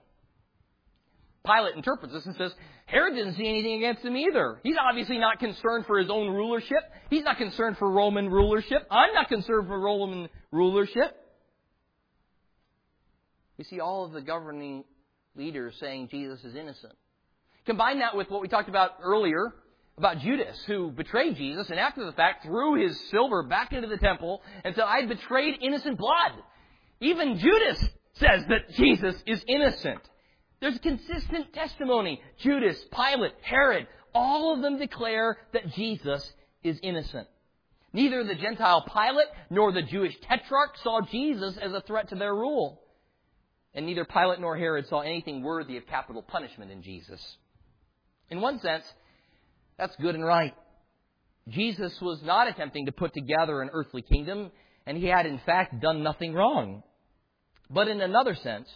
[1.45, 2.51] Pilate interprets this and says,
[2.85, 4.59] Herod didn't see anything against him either.
[4.63, 6.79] He's obviously not concerned for his own rulership.
[7.09, 8.85] He's not concerned for Roman rulership.
[8.91, 11.15] I'm not concerned for Roman rulership.
[13.57, 14.83] We see all of the governing
[15.35, 16.93] leaders saying Jesus is innocent.
[17.67, 19.53] Combine that with what we talked about earlier
[19.97, 23.97] about Judas, who betrayed Jesus and after the fact threw his silver back into the
[23.97, 26.31] temple and said, I betrayed innocent blood.
[27.01, 29.99] Even Judas says that Jesus is innocent.
[30.61, 32.21] There's consistent testimony.
[32.39, 36.31] Judas, Pilate, Herod, all of them declare that Jesus
[36.63, 37.27] is innocent.
[37.91, 42.33] Neither the Gentile Pilate nor the Jewish tetrarch saw Jesus as a threat to their
[42.33, 42.81] rule.
[43.73, 47.37] And neither Pilate nor Herod saw anything worthy of capital punishment in Jesus.
[48.29, 48.83] In one sense,
[49.77, 50.53] that's good and right.
[51.49, 54.51] Jesus was not attempting to put together an earthly kingdom,
[54.85, 56.83] and he had in fact done nothing wrong.
[57.69, 58.69] But in another sense,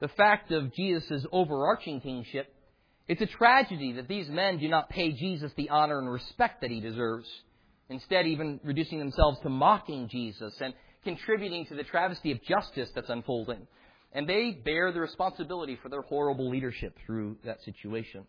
[0.00, 2.52] the fact of Jesus' overarching kingship,
[3.06, 6.70] it's a tragedy that these men do not pay Jesus the honor and respect that
[6.70, 7.28] he deserves.
[7.88, 13.08] Instead, even reducing themselves to mocking Jesus and contributing to the travesty of justice that's
[13.08, 13.66] unfolding.
[14.12, 18.26] And they bear the responsibility for their horrible leadership through that situation.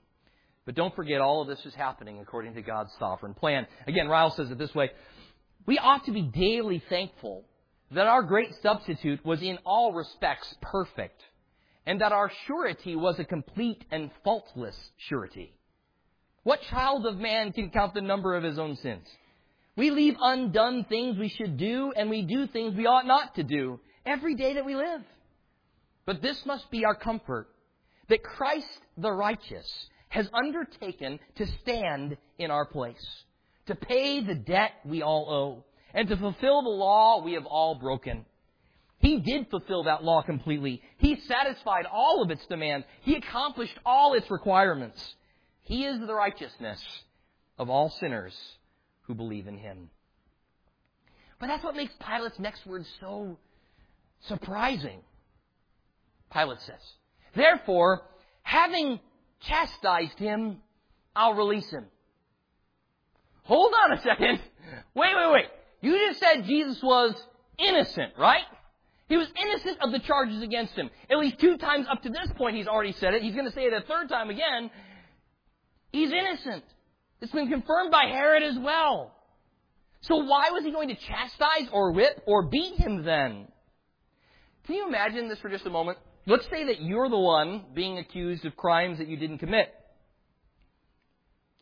[0.70, 3.66] But don't forget, all of this is happening according to God's sovereign plan.
[3.88, 4.92] Again, Ryle says it this way
[5.66, 7.44] We ought to be daily thankful
[7.90, 11.20] that our great substitute was in all respects perfect
[11.88, 14.76] and that our surety was a complete and faultless
[15.08, 15.56] surety.
[16.44, 19.08] What child of man can count the number of his own sins?
[19.76, 23.44] We leave undone things we should do, and we do things we ought not to
[23.44, 25.02] do every day that we live.
[26.06, 27.48] But this must be our comfort
[28.10, 29.68] that Christ the righteous
[30.10, 33.24] has undertaken to stand in our place,
[33.68, 37.76] to pay the debt we all owe, and to fulfill the law we have all
[37.76, 38.26] broken.
[39.00, 40.82] He did fulfill that law completely.
[40.98, 42.86] He satisfied all of its demands.
[43.02, 45.16] He accomplished all its requirements.
[45.62, 46.84] He is the righteousness
[47.58, 48.38] of all sinners
[49.04, 49.90] who believe in him.
[51.40, 53.38] But that's what makes Pilate's next words so
[54.28, 55.00] surprising.
[56.34, 56.82] Pilate says,
[57.36, 58.02] Therefore,
[58.44, 59.00] having
[59.42, 60.58] chastised him,
[61.16, 61.86] I'll release him.
[63.44, 64.40] Hold on a second.
[64.94, 65.46] Wait, wait, wait.
[65.82, 67.16] You just said Jesus was
[67.58, 68.44] innocent, right?
[69.08, 70.90] He was innocent of the charges against him.
[71.10, 73.24] At least two times up to this point, he's already said it.
[73.24, 74.70] He's going to say it a third time again.
[75.92, 76.64] He's innocent.
[77.22, 79.16] It's been confirmed by Herod as well.
[80.02, 83.48] So why was he going to chastise or whip or beat him then?
[84.66, 85.98] Can you imagine this for just a moment?
[86.30, 89.74] Let's say that you're the one being accused of crimes that you didn't commit.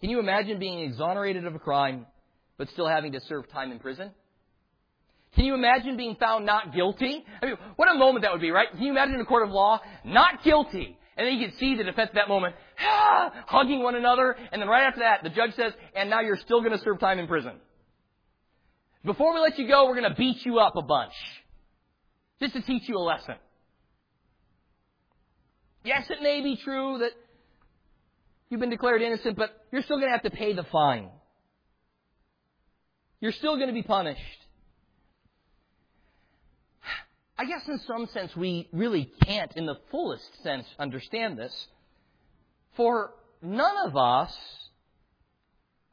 [0.02, 2.06] Can you imagine being exonerated of a crime,
[2.58, 4.12] but still having to serve time in prison?
[5.36, 7.24] Can you imagine being found not guilty?
[7.42, 8.70] I mean, what a moment that would be, right?
[8.70, 10.98] Can you imagine in a court of law, not guilty?
[11.16, 14.62] And then you can see the defense at that moment, ah, hugging one another, and
[14.62, 17.20] then right after that, the judge says, and now you're still going to serve time
[17.20, 17.54] in prison.
[19.06, 21.14] Before we let you go, we're going to beat you up a bunch.
[22.42, 23.36] Just to teach you a lesson.
[25.88, 27.12] Yes, it may be true that
[28.50, 31.08] you've been declared innocent, but you're still going to have to pay the fine.
[33.21, 34.19] You're still going to be punished.
[37.38, 41.54] I guess in some sense we really can't, in the fullest sense, understand this.
[42.76, 44.36] For none of us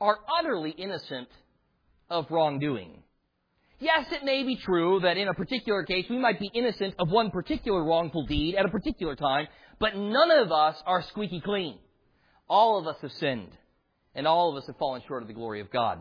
[0.01, 1.29] are utterly innocent
[2.11, 3.04] of wrongdoing.
[3.81, 7.11] Yes, it may be true that in a particular case we might be innocent of
[7.11, 9.47] one particular wrongful deed at a particular time,
[9.79, 11.79] but none of us are squeaky clean.
[12.49, 13.51] All of us have sinned,
[14.15, 15.99] and all of us have fallen short of the glory of God.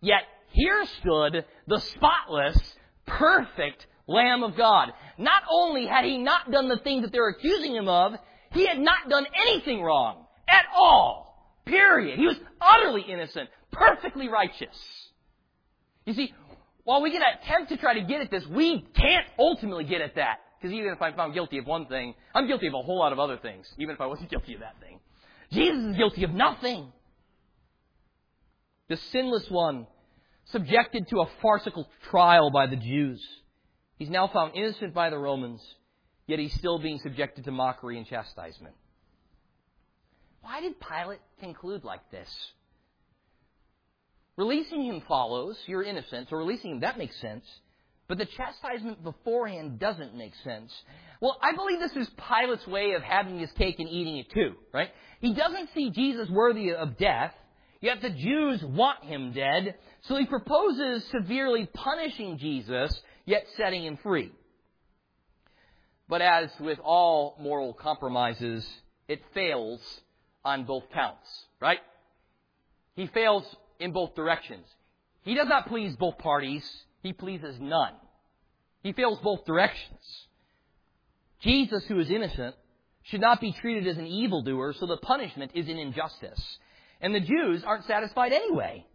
[0.00, 4.92] Yet here stood the spotless, perfect Lamb of God.
[5.18, 8.14] Not only had he not done the things that they're accusing him of,
[8.52, 11.24] he had not done anything wrong at all.
[11.64, 12.18] Period.
[12.18, 14.76] He was utterly innocent, perfectly righteous.
[16.04, 16.34] You see,
[16.84, 20.14] while we can attempt to try to get at this, we can't ultimately get at
[20.16, 20.38] that.
[20.60, 23.12] Because even if I'm found guilty of one thing, I'm guilty of a whole lot
[23.12, 25.00] of other things, even if I wasn't guilty of that thing.
[25.50, 26.92] Jesus is guilty of nothing.
[28.88, 29.86] The sinless one,
[30.46, 33.22] subjected to a farcical trial by the Jews
[33.96, 35.62] He's now found innocent by the Romans,
[36.26, 38.74] yet he's still being subjected to mockery and chastisement.
[40.42, 42.28] Why did Pilate conclude like this?
[44.36, 47.44] Releasing him follows, you're innocent, so releasing him, that makes sense.
[48.08, 50.72] But the chastisement beforehand doesn't make sense.
[51.20, 54.54] Well, I believe this is Pilate's way of having his cake and eating it too,
[54.72, 54.90] right?
[55.20, 57.32] He doesn't see Jesus worthy of death,
[57.84, 59.74] Yet the Jews want him dead,
[60.04, 64.32] so he proposes severely punishing Jesus, yet setting him free.
[66.08, 68.66] But as with all moral compromises,
[69.06, 69.82] it fails
[70.46, 71.28] on both counts,
[71.60, 71.80] right?
[72.96, 73.44] He fails
[73.78, 74.66] in both directions.
[75.22, 76.68] He does not please both parties,
[77.02, 77.94] he pleases none.
[78.82, 80.00] He fails both directions.
[81.40, 82.54] Jesus, who is innocent,
[83.04, 86.58] should not be treated as an evildoer, so the punishment is an injustice.
[87.00, 88.86] And the Jews aren't satisfied anyway.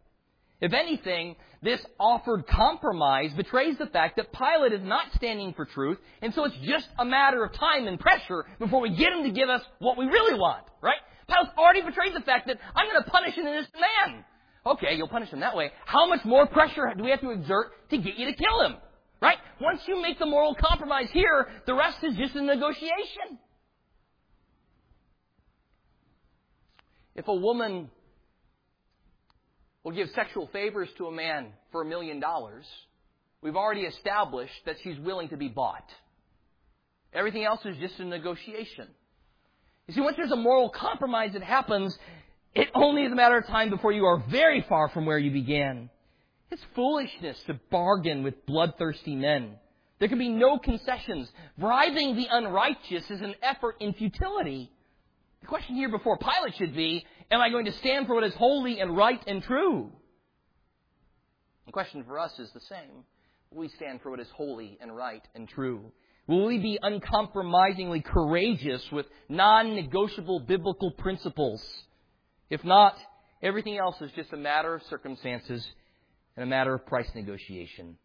[0.62, 5.98] If anything, this offered compromise betrays the fact that Pilate is not standing for truth,
[6.22, 9.32] and so it's just a matter of time and pressure before we get him to
[9.32, 11.00] give us what we really want, right?
[11.28, 14.26] Pilate's already betrayed the fact that I'm going to punish an innocent man.
[14.66, 15.72] Okay, you'll punish him that way.
[15.86, 18.76] How much more pressure do we have to exert to get you to kill him?
[19.22, 19.38] Right?
[19.60, 23.40] Once you make the moral compromise here, the rest is just a negotiation.
[27.16, 27.90] If a woman
[29.84, 32.66] will give sexual favors to a man for a million dollars,
[33.42, 35.90] we've already established that she's willing to be bought.
[37.14, 38.88] Everything else is just a negotiation.
[39.88, 41.98] You see, once there's a moral compromise that happens,
[42.56, 45.32] it only is a matter of time before you are very far from where you
[45.32, 45.90] began.
[46.52, 49.56] It's foolishness to bargain with bloodthirsty men.
[50.00, 51.32] There can be no concessions.
[51.58, 54.72] Bribing the unrighteous is an effort in futility.
[55.42, 58.34] The question here before Pilate should be, am I going to stand for what is
[58.34, 59.92] holy and right and true?
[61.66, 63.04] The question for us is the same.
[63.52, 65.92] Will we stand for what is holy and right and true?
[66.28, 71.64] Will we be uncompromisingly courageous with non-negotiable biblical principles?
[72.50, 72.96] If not,
[73.42, 75.66] everything else is just a matter of circumstances
[76.36, 77.98] and a matter of price negotiation.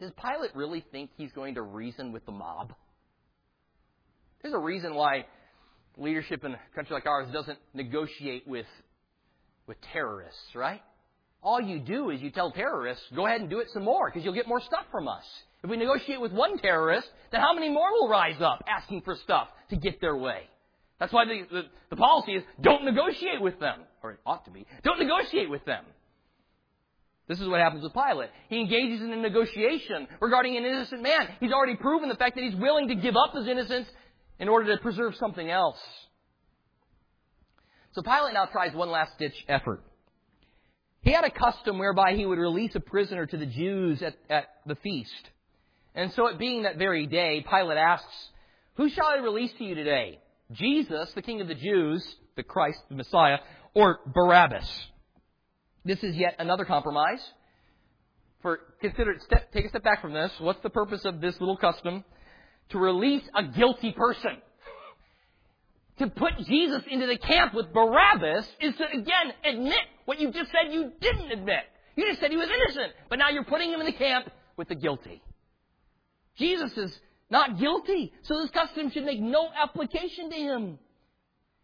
[0.00, 2.72] Does Pilate really think he's going to reason with the mob?
[4.42, 5.26] There's a reason why
[5.96, 8.66] leadership in a country like ours doesn't negotiate with,
[9.66, 10.82] with terrorists, right?
[11.42, 14.24] All you do is you tell terrorists, go ahead and do it some more because
[14.24, 15.24] you'll get more stuff from us.
[15.62, 19.16] If we negotiate with one terrorist, then how many more will rise up asking for
[19.24, 20.42] stuff to get their way?
[20.98, 23.80] That's why the, the, the policy is don't negotiate with them.
[24.02, 24.66] Or it ought to be.
[24.82, 25.84] Don't negotiate with them.
[27.28, 28.30] This is what happens with Pilate.
[28.48, 31.28] He engages in a negotiation regarding an innocent man.
[31.40, 33.88] He's already proven the fact that he's willing to give up his innocence
[34.38, 35.78] in order to preserve something else.
[37.94, 39.82] So Pilate now tries one last ditch effort.
[41.02, 44.46] He had a custom whereby he would release a prisoner to the Jews at, at
[44.66, 45.10] the feast.
[45.94, 48.06] And so it being that very day, Pilate asks,
[48.74, 50.20] Who shall I release to you today?
[50.52, 53.38] Jesus, the King of the Jews, the Christ, the Messiah,
[53.74, 54.68] or Barabbas?
[55.84, 57.20] This is yet another compromise.
[58.42, 60.30] For consider, step, take a step back from this.
[60.38, 62.04] What's the purpose of this little custom?
[62.70, 64.38] to release a guilty person.
[65.98, 70.50] To put Jesus into the camp with Barabbas is to again admit what you just
[70.50, 71.64] said you didn't admit.
[71.96, 74.68] You just said he was innocent, but now you're putting him in the camp with
[74.68, 75.22] the guilty.
[76.36, 80.78] Jesus is not guilty, so this custom should make no application to him.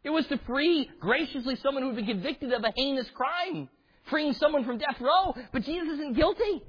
[0.05, 3.69] It was to free graciously someone who had been convicted of a heinous crime,
[4.11, 6.63] freeing someone from death row, but Jesus isn't guilty.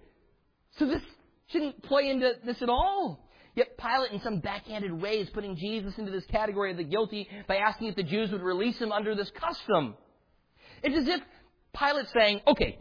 [0.77, 1.01] So this
[1.47, 3.27] shouldn't play into this at all.
[3.55, 7.27] Yet Pilate, in some backhanded way, is putting Jesus into this category of the guilty
[7.47, 9.95] by asking if the Jews would release him under this custom.
[10.81, 11.21] It's as if
[11.73, 12.79] Pilate's saying, okay,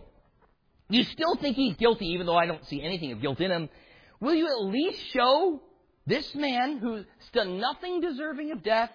[0.89, 3.69] you still think he's guilty even though I don't see anything of guilt in him.
[4.21, 5.63] Will you at least show
[6.07, 8.91] this man who's done nothing deserving of death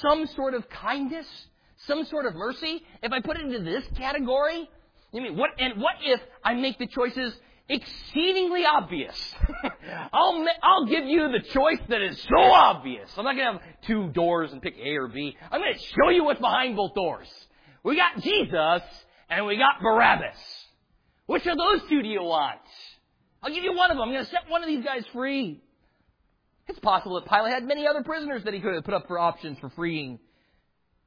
[0.00, 1.26] some sort of kindness,
[1.86, 2.82] some sort of mercy?
[3.02, 4.68] If I put it into this category,
[5.14, 7.34] I mean, what, and what if I make the choices
[7.68, 9.16] exceedingly obvious.
[10.12, 13.10] I'll, I'll give you the choice that is so obvious.
[13.16, 15.36] I'm not going to have two doors and pick A or B.
[15.50, 17.28] I'm going to show you what's behind both doors.
[17.82, 18.82] We got Jesus
[19.30, 20.36] and we got Barabbas.
[21.26, 22.60] Which of those two do you want?
[23.42, 24.02] I'll give you one of them.
[24.02, 25.62] I'm going to set one of these guys free.
[26.66, 29.18] It's possible that Pilate had many other prisoners that he could have put up for
[29.18, 30.18] options for freeing.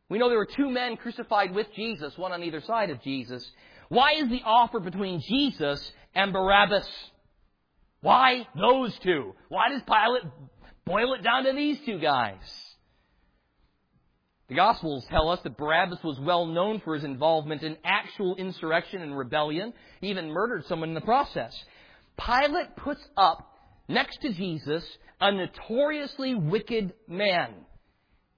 [0.10, 3.46] We know there were two men crucified with Jesus, one on either side of Jesus.
[3.90, 6.88] Why is the offer between Jesus and Barabbas?
[8.02, 9.34] Why those two?
[9.50, 10.32] Why does Pilate
[10.86, 12.38] boil it down to these two guys?
[14.48, 19.02] The Gospels tell us that Barabbas was well known for his involvement in actual insurrection
[19.02, 19.74] and rebellion.
[20.00, 21.54] He even murdered someone in the process.
[22.18, 23.58] Pilate puts up
[23.90, 24.86] next to Jesus
[25.20, 27.54] a notoriously wicked man.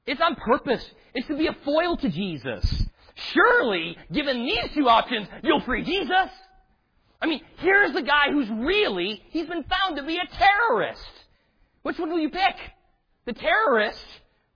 [0.05, 0.83] It's on purpose.
[1.13, 2.85] It's to be a foil to Jesus.
[3.33, 6.31] Surely, given these two options, you'll free Jesus.
[7.21, 11.01] I mean, here's the guy who's really, he's been found to be a terrorist.
[11.83, 12.55] Which one will you pick?
[13.25, 14.05] The terrorist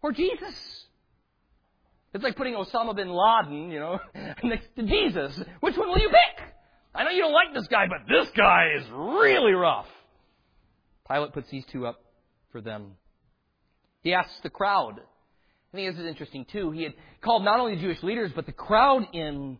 [0.02, 0.86] or Jesus?
[2.14, 4.00] It's like putting Osama bin Laden, you know,
[4.44, 5.40] next to Jesus.
[5.60, 6.46] Which one will you pick?
[6.96, 9.88] I know you don't like this guy, but this guy is really rough.
[11.10, 12.03] Pilate puts these two up
[12.54, 12.94] for them.
[14.04, 15.02] He asks the crowd.
[15.74, 16.72] I think this is interesting too.
[16.72, 19.58] He had called not only the Jewish leaders, but the crowd in.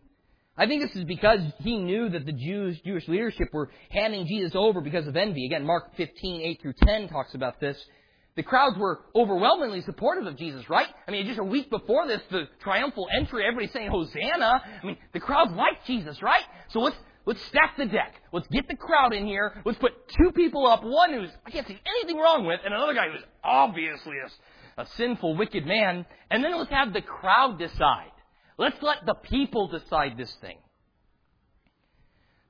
[0.56, 4.52] I think this is because he knew that the Jews, Jewish leadership were handing Jesus
[4.54, 5.46] over because of envy.
[5.46, 7.76] Again, Mark 15, 8 through 10 talks about this.
[8.36, 10.86] The crowds were overwhelmingly supportive of Jesus, right?
[11.08, 14.62] I mean, just a week before this, the triumphal entry, everybody's saying Hosanna.
[14.82, 16.42] I mean, the crowds like Jesus, right?
[16.70, 16.96] So let's,
[17.26, 18.14] let's stack the deck.
[18.32, 19.60] Let's get the crowd in here.
[19.64, 22.94] Let's put two people up, one who's, I can't see anything wrong with, and another
[22.94, 24.16] guy who's obviously
[24.76, 26.06] a, a sinful, wicked man.
[26.30, 28.10] And then let's have the crowd decide.
[28.58, 30.58] Let's let the people decide this thing.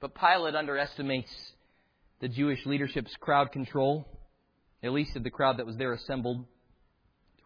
[0.00, 1.32] But Pilate underestimates
[2.20, 4.06] the Jewish leadership's crowd control
[4.84, 6.44] at least of the crowd that was there assembled.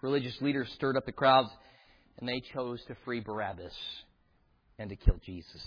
[0.03, 1.51] Religious leaders stirred up the crowds,
[2.19, 3.73] and they chose to free Barabbas
[4.79, 5.63] and to kill Jesus.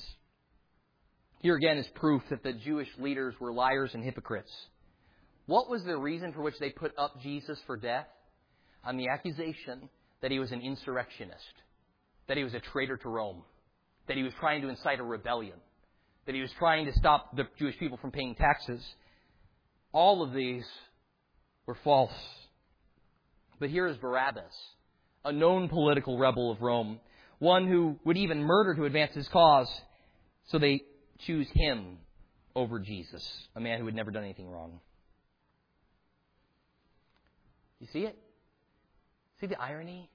[1.42, 4.52] Here again is proof that the Jewish leaders were liars and hypocrites.
[5.48, 8.06] What was the reason for which they put up Jesus for death?
[8.84, 9.90] On the accusation
[10.22, 11.42] that he was an insurrectionist,
[12.28, 13.42] that he was a traitor to Rome,
[14.08, 15.58] that he was trying to incite a rebellion,
[16.28, 18.84] that he was trying to stop the Jewish people from paying taxes.
[19.92, 20.66] All of these
[21.66, 22.14] were false.
[23.60, 24.54] But here is Barabbas,
[25.26, 27.00] a known political rebel of Rome,
[27.40, 29.70] one who would even murder to advance his cause.
[30.48, 30.82] So they
[31.26, 31.98] choose him
[32.56, 34.80] over Jesus, a man who had never done anything wrong.
[37.80, 38.18] You see it?
[39.40, 40.10] See the irony?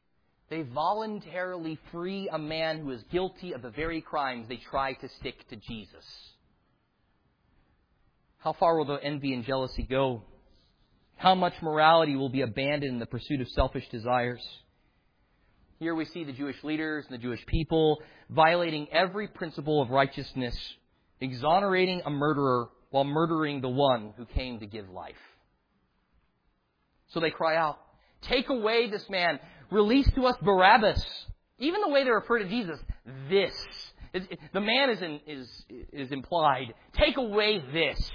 [0.49, 5.09] They voluntarily free a man who is guilty of the very crimes they try to
[5.19, 6.05] stick to Jesus.
[8.39, 10.23] How far will the envy and jealousy go?
[11.17, 14.41] How much morality will be abandoned in the pursuit of selfish desires?
[15.81, 18.01] Here we see the Jewish leaders and the Jewish people
[18.31, 20.57] violating every principle of righteousness,
[21.21, 25.15] exonerating a murderer while murdering the one who came to give life.
[27.09, 27.79] So they cry out,
[28.23, 29.39] Take away this man.
[29.71, 31.05] Release to us Barabbas.
[31.59, 32.79] Even the way they refer to Jesus,
[33.29, 33.53] this.
[34.53, 36.75] the man is, in, is, is implied.
[36.95, 38.11] Take away this.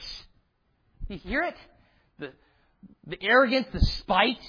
[1.08, 1.56] You hear it?
[2.20, 2.32] The,
[3.08, 4.42] the arrogance, the spite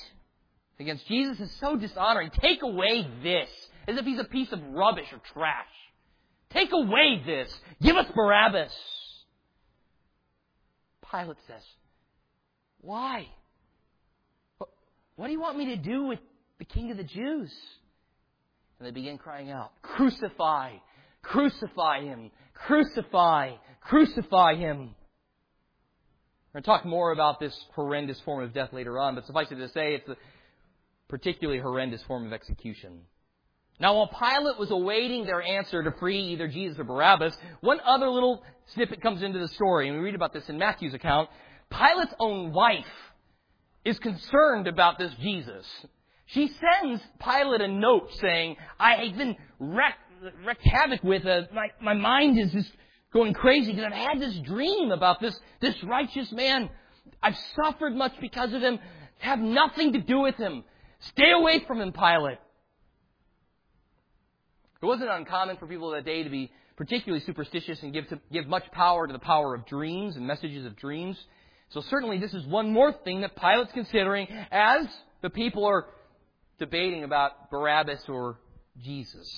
[0.78, 2.30] against Jesus is so dishonoring.
[2.40, 3.48] Take away this,
[3.88, 5.66] as if he's a piece of rubbish or trash.
[6.53, 7.53] Take away this.
[7.80, 8.72] Give us Barabbas.
[11.11, 11.62] Pilate says,
[12.80, 13.26] Why?
[15.16, 16.18] What do you want me to do with
[16.59, 17.53] the king of the Jews?
[18.78, 20.72] And they begin crying out, Crucify!
[21.22, 22.30] Crucify him!
[22.55, 23.53] Crucify!
[23.80, 24.94] Crucify him!
[26.53, 29.46] We're going to talk more about this horrendous form of death later on, but suffice
[29.50, 30.16] it to say, it's a
[31.09, 33.03] particularly horrendous form of execution.
[33.81, 38.09] Now, while Pilate was awaiting their answer to free either Jesus or Barabbas, one other
[38.09, 38.43] little
[38.75, 41.29] snippet comes into the story, and we read about this in Matthew's account.
[41.70, 42.85] Pilate's own wife
[43.85, 45.66] is concerned about this Jesus.
[46.27, 49.99] She sends Pilate a note saying, I've been wrecked,
[50.45, 52.70] wrecked havoc with, uh, my, my mind is just
[53.12, 56.70] going crazy because I've had this dream about this, this righteous man.
[57.23, 58.79] I've suffered much because of him.
[59.18, 60.64] Have nothing to do with him.
[61.01, 62.39] Stay away from him, Pilate.
[64.83, 68.18] It wasn't uncommon for people of that day to be particularly superstitious and give, to,
[68.33, 71.16] give much power to the power of dreams and messages of dreams.
[71.70, 74.87] So certainly this is one more thing that Pilate's considering as
[75.22, 75.87] the people are
[76.59, 78.39] debating about Barabbas or
[78.83, 79.28] Jesus.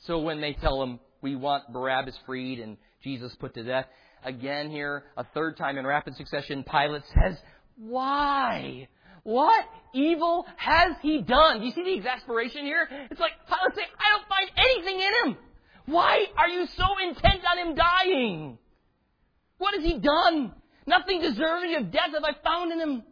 [0.00, 3.86] So when they tell him, we want Barabbas freed and Jesus put to death.
[4.24, 7.36] Again, here, a third time in rapid succession, Pilate says,
[7.76, 8.88] Why?
[9.24, 9.64] What
[9.94, 11.60] evil has he done?
[11.60, 12.86] Do you see the exasperation here?
[13.10, 15.38] It's like Pilate saying, I don't find anything in him.
[15.86, 18.58] Why are you so intent on him dying?
[19.58, 20.52] What has he done?
[20.86, 23.02] Nothing deserving of death have I found in him.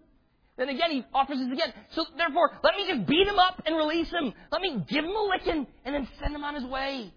[0.59, 1.73] Then again, he offers this again.
[1.95, 4.35] So therefore, let me just beat him up and release him.
[4.51, 7.11] Let me give him a licking and then send him on his way.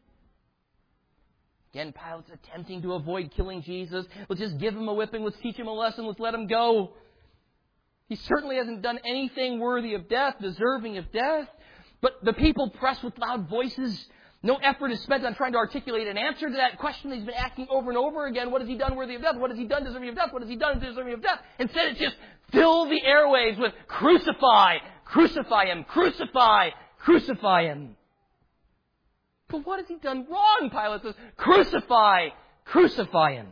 [1.74, 4.06] Again, Pilate's attempting to avoid killing Jesus.
[4.30, 5.24] Let's just give him a whipping.
[5.24, 6.06] Let's teach him a lesson.
[6.06, 6.94] Let's let him go.
[8.08, 11.48] He certainly hasn't done anything worthy of death, deserving of death.
[12.02, 14.06] But the people press with loud voices.
[14.44, 17.26] No effort is spent on trying to articulate an answer to that question that he's
[17.26, 18.52] been asking over and over again.
[18.52, 19.38] What has he done worthy of death?
[19.38, 20.32] What has he done deserving of death?
[20.32, 21.40] What has he done deserving of death?
[21.58, 22.16] Instead, it's just
[22.52, 27.96] fill the airwaves with crucify, crucify him, crucify, crucify him.
[29.48, 30.70] But what has he done wrong?
[30.72, 32.30] Pilate says, Crucify!
[32.66, 33.48] Crucify him!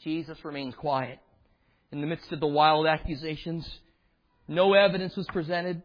[0.00, 1.18] Jesus remains quiet
[1.92, 3.68] in the midst of the wild accusations.
[4.48, 5.82] No evidence was presented,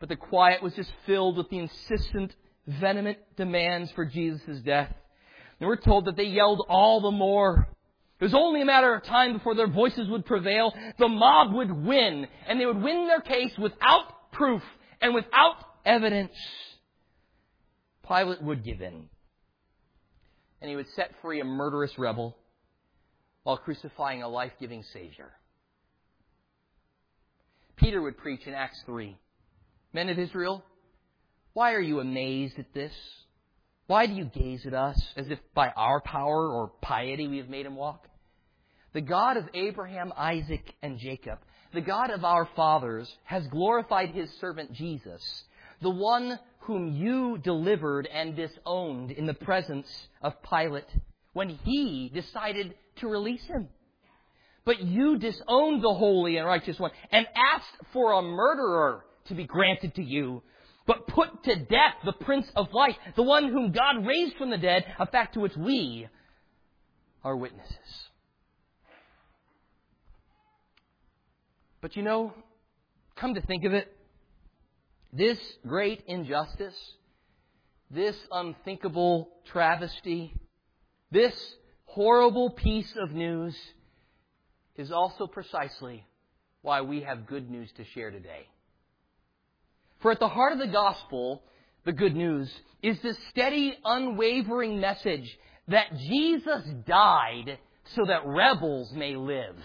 [0.00, 2.34] But the quiet was just filled with the insistent,
[2.66, 4.92] vehement demands for Jesus' death.
[5.60, 7.68] And we're told that they yelled all the more.
[8.20, 10.74] It was only a matter of time before their voices would prevail.
[10.98, 14.62] The mob would win, and they would win their case without proof
[15.00, 16.34] and without evidence.
[18.06, 19.08] Pilate would give in.
[20.60, 22.36] And he would set free a murderous rebel
[23.44, 25.30] while crucifying a life giving Savior.
[27.76, 29.16] Peter would preach in Acts 3
[29.92, 30.64] Men of Israel,
[31.52, 32.92] why are you amazed at this?
[33.86, 37.48] Why do you gaze at us as if by our power or piety we have
[37.48, 38.08] made him walk?
[38.92, 41.38] The God of Abraham, Isaac, and Jacob,
[41.72, 45.44] the God of our fathers, has glorified his servant Jesus,
[45.82, 49.88] the one whom you delivered and disowned in the presence
[50.22, 50.88] of Pilate
[51.34, 53.68] when he decided to release him.
[54.64, 59.44] But you disowned the holy and righteous one and asked for a murderer to be
[59.44, 60.42] granted to you.
[60.86, 64.58] But put to death the Prince of Life, the one whom God raised from the
[64.58, 66.08] dead, a fact to which we
[67.22, 68.08] are witnesses.
[71.80, 72.32] But you know,
[73.16, 73.94] come to think of it,
[75.12, 76.76] this great injustice,
[77.90, 80.34] this unthinkable travesty,
[81.10, 81.34] this
[81.94, 83.56] horrible piece of news
[84.76, 86.04] is also precisely
[86.60, 88.48] why we have good news to share today.
[90.02, 91.44] For at the heart of the gospel,
[91.84, 95.38] the good news, is this steady, unwavering message
[95.68, 97.58] that Jesus died
[97.94, 99.56] so that rebels may live.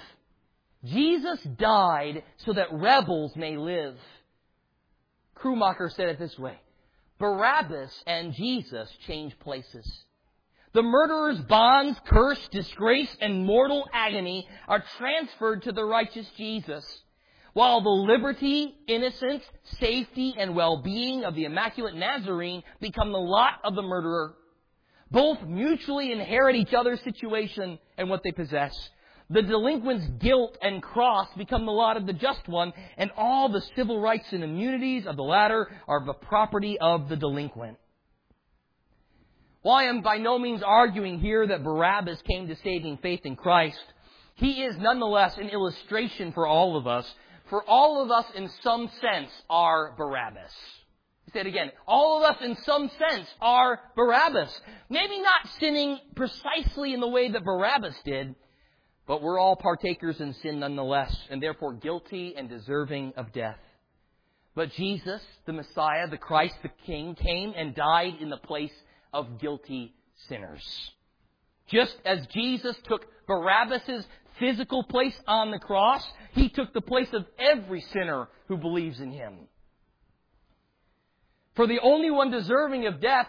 [0.85, 3.95] Jesus died so that rebels may live.
[5.35, 6.59] Krummacher said it this way
[7.17, 10.03] Barabbas and Jesus change places.
[10.71, 16.85] The murderer's bonds, curse, disgrace, and mortal agony are transferred to the righteous Jesus,
[17.53, 19.43] while the liberty, innocence,
[19.79, 24.35] safety, and well-being of the immaculate Nazarene become the lot of the murderer.
[25.09, 28.73] Both mutually inherit each other's situation and what they possess.
[29.31, 33.63] The delinquent's guilt and cross become the lot of the just one, and all the
[33.75, 37.77] civil rights and immunities of the latter are the property of the delinquent.
[39.61, 43.35] While I am by no means arguing here that Barabbas came to saving faith in
[43.35, 43.83] Christ,
[44.35, 47.05] he is nonetheless an illustration for all of us.
[47.49, 50.51] For all of us, in some sense, are Barabbas.
[51.33, 51.71] Say it again.
[51.87, 54.61] All of us, in some sense, are Barabbas.
[54.89, 58.35] Maybe not sinning precisely in the way that Barabbas did,
[59.07, 63.59] but we're all partakers in sin nonetheless, and therefore guilty and deserving of death.
[64.55, 68.73] But Jesus, the Messiah, the Christ, the King, came and died in the place
[69.13, 69.93] of guilty
[70.27, 70.91] sinners.
[71.67, 74.05] Just as Jesus took Barabbas'
[74.39, 79.11] physical place on the cross, he took the place of every sinner who believes in
[79.11, 79.33] him.
[81.55, 83.27] For the only one deserving of death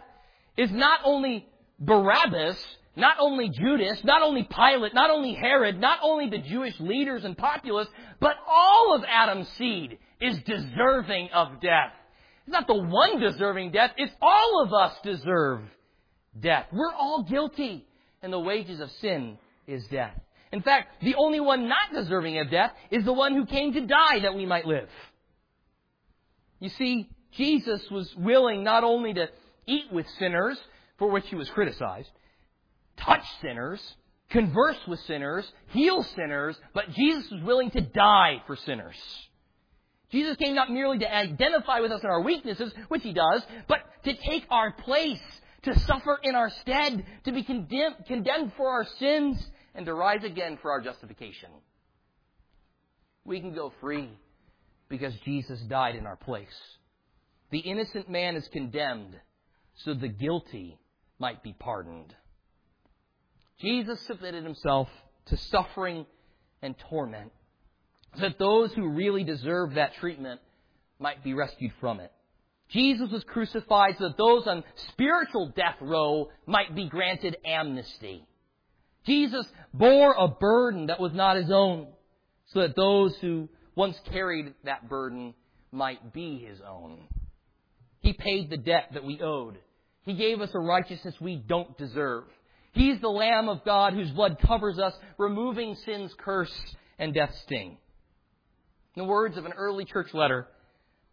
[0.56, 1.46] is not only
[1.78, 2.56] Barabbas,
[2.96, 7.36] not only Judas, not only Pilate, not only Herod, not only the Jewish leaders and
[7.36, 7.88] populace,
[8.20, 11.92] but all of Adam's seed is deserving of death.
[12.46, 15.62] It's not the one deserving death, it's all of us deserve
[16.38, 16.66] death.
[16.72, 17.86] We're all guilty,
[18.22, 20.18] and the wages of sin is death.
[20.52, 23.86] In fact, the only one not deserving of death is the one who came to
[23.86, 24.88] die that we might live.
[26.58, 29.28] You see, Jesus was willing not only to
[29.66, 30.58] eat with sinners,
[30.98, 32.10] for which he was criticized,
[32.98, 33.80] touch sinners,
[34.30, 38.96] converse with sinners, heal sinners, but Jesus was willing to die for sinners.
[40.10, 43.78] Jesus came not merely to identify with us in our weaknesses, which he does, but
[44.04, 45.20] to take our place,
[45.62, 49.44] to suffer in our stead, to be condemned, condemned for our sins,
[49.74, 51.50] and to rise again for our justification.
[53.24, 54.10] We can go free
[54.88, 56.48] because Jesus died in our place.
[57.50, 59.16] The innocent man is condemned
[59.84, 60.78] so the guilty
[61.18, 62.14] might be pardoned.
[63.58, 64.88] Jesus submitted himself
[65.26, 66.06] to suffering
[66.62, 67.32] and torment
[68.18, 70.40] that those who really deserve that treatment
[70.98, 72.12] might be rescued from it.
[72.68, 78.24] Jesus was crucified so that those on spiritual death row might be granted amnesty.
[79.04, 81.88] Jesus bore a burden that was not his own
[82.46, 85.34] so that those who once carried that burden
[85.72, 86.98] might be his own.
[88.00, 89.58] He paid the debt that we owed.
[90.04, 92.24] He gave us a righteousness we don't deserve.
[92.72, 96.54] He's the Lamb of God whose blood covers us, removing sin's curse
[96.98, 97.78] and death's sting.
[98.96, 100.48] In the words of an early church letter,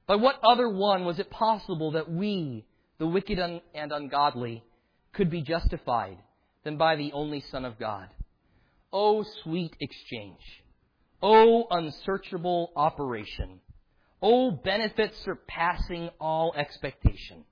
[0.07, 2.65] by what other one was it possible that we,
[2.97, 3.61] the wicked and
[3.91, 4.63] ungodly,
[5.13, 6.17] could be justified
[6.63, 8.09] than by the only Son of God?
[8.91, 10.39] Oh, sweet exchange.
[11.21, 13.59] Oh, unsearchable operation.
[14.21, 17.45] O benefit surpassing all expectation,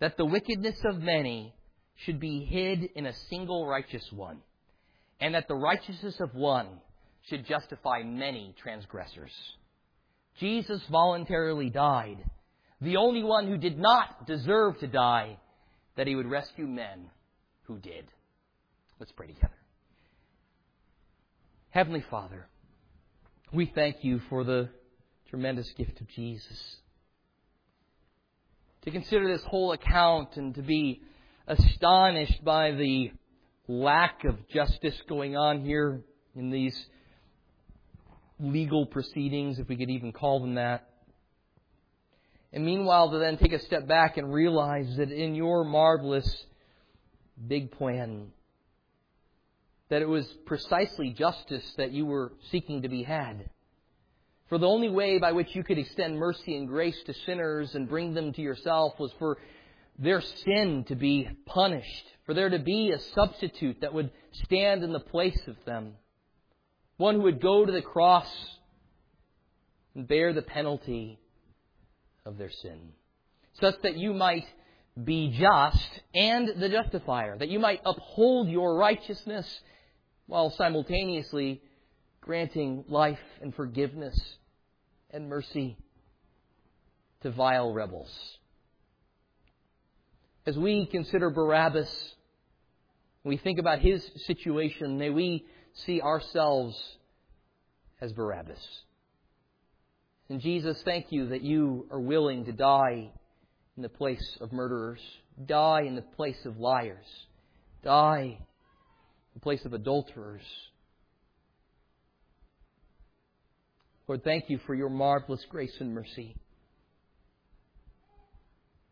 [0.00, 1.54] that the wickedness of many
[1.96, 4.38] should be hid in a single righteous one,
[5.20, 6.68] and that the righteousness of one
[7.28, 9.32] should justify many transgressors.
[10.38, 12.18] Jesus voluntarily died,
[12.80, 15.38] the only one who did not deserve to die,
[15.96, 17.10] that he would rescue men
[17.64, 18.06] who did.
[18.98, 19.50] Let's pray together.
[21.70, 22.46] Heavenly Father,
[23.52, 24.68] we thank you for the
[25.30, 26.76] tremendous gift of Jesus.
[28.82, 31.02] To consider this whole account and to be
[31.46, 33.12] astonished by the
[33.68, 36.02] lack of justice going on here
[36.34, 36.78] in these
[38.42, 40.88] legal proceedings, if we could even call them that.
[42.52, 46.28] And meanwhile, to then take a step back and realize that in your marvelous
[47.46, 48.28] big plan,
[49.88, 53.48] that it was precisely justice that you were seeking to be had.
[54.48, 57.88] For the only way by which you could extend mercy and grace to sinners and
[57.88, 59.38] bring them to yourself was for
[59.98, 64.10] their sin to be punished, for there to be a substitute that would
[64.44, 65.94] stand in the place of them
[67.02, 68.28] one who would go to the cross
[69.96, 71.18] and bear the penalty
[72.24, 72.78] of their sin,
[73.60, 74.46] such that you might
[75.02, 79.60] be just and the justifier, that you might uphold your righteousness
[80.26, 81.60] while simultaneously
[82.20, 84.16] granting life and forgiveness
[85.10, 85.76] and mercy
[87.22, 88.38] to vile rebels.
[90.46, 92.14] As we consider Barabbas,
[93.24, 95.44] we think about his situation, may we
[95.74, 96.76] see ourselves
[98.00, 98.58] as Barabbas.
[100.28, 103.10] And Jesus, thank you that you are willing to die
[103.76, 105.00] in the place of murderers,
[105.46, 107.06] die in the place of liars,
[107.84, 110.42] die in the place of adulterers.
[114.08, 116.36] Lord, thank you for your marvelous grace and mercy.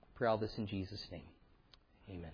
[0.02, 1.24] I pray all this in Jesus' name.
[2.08, 2.32] Amen.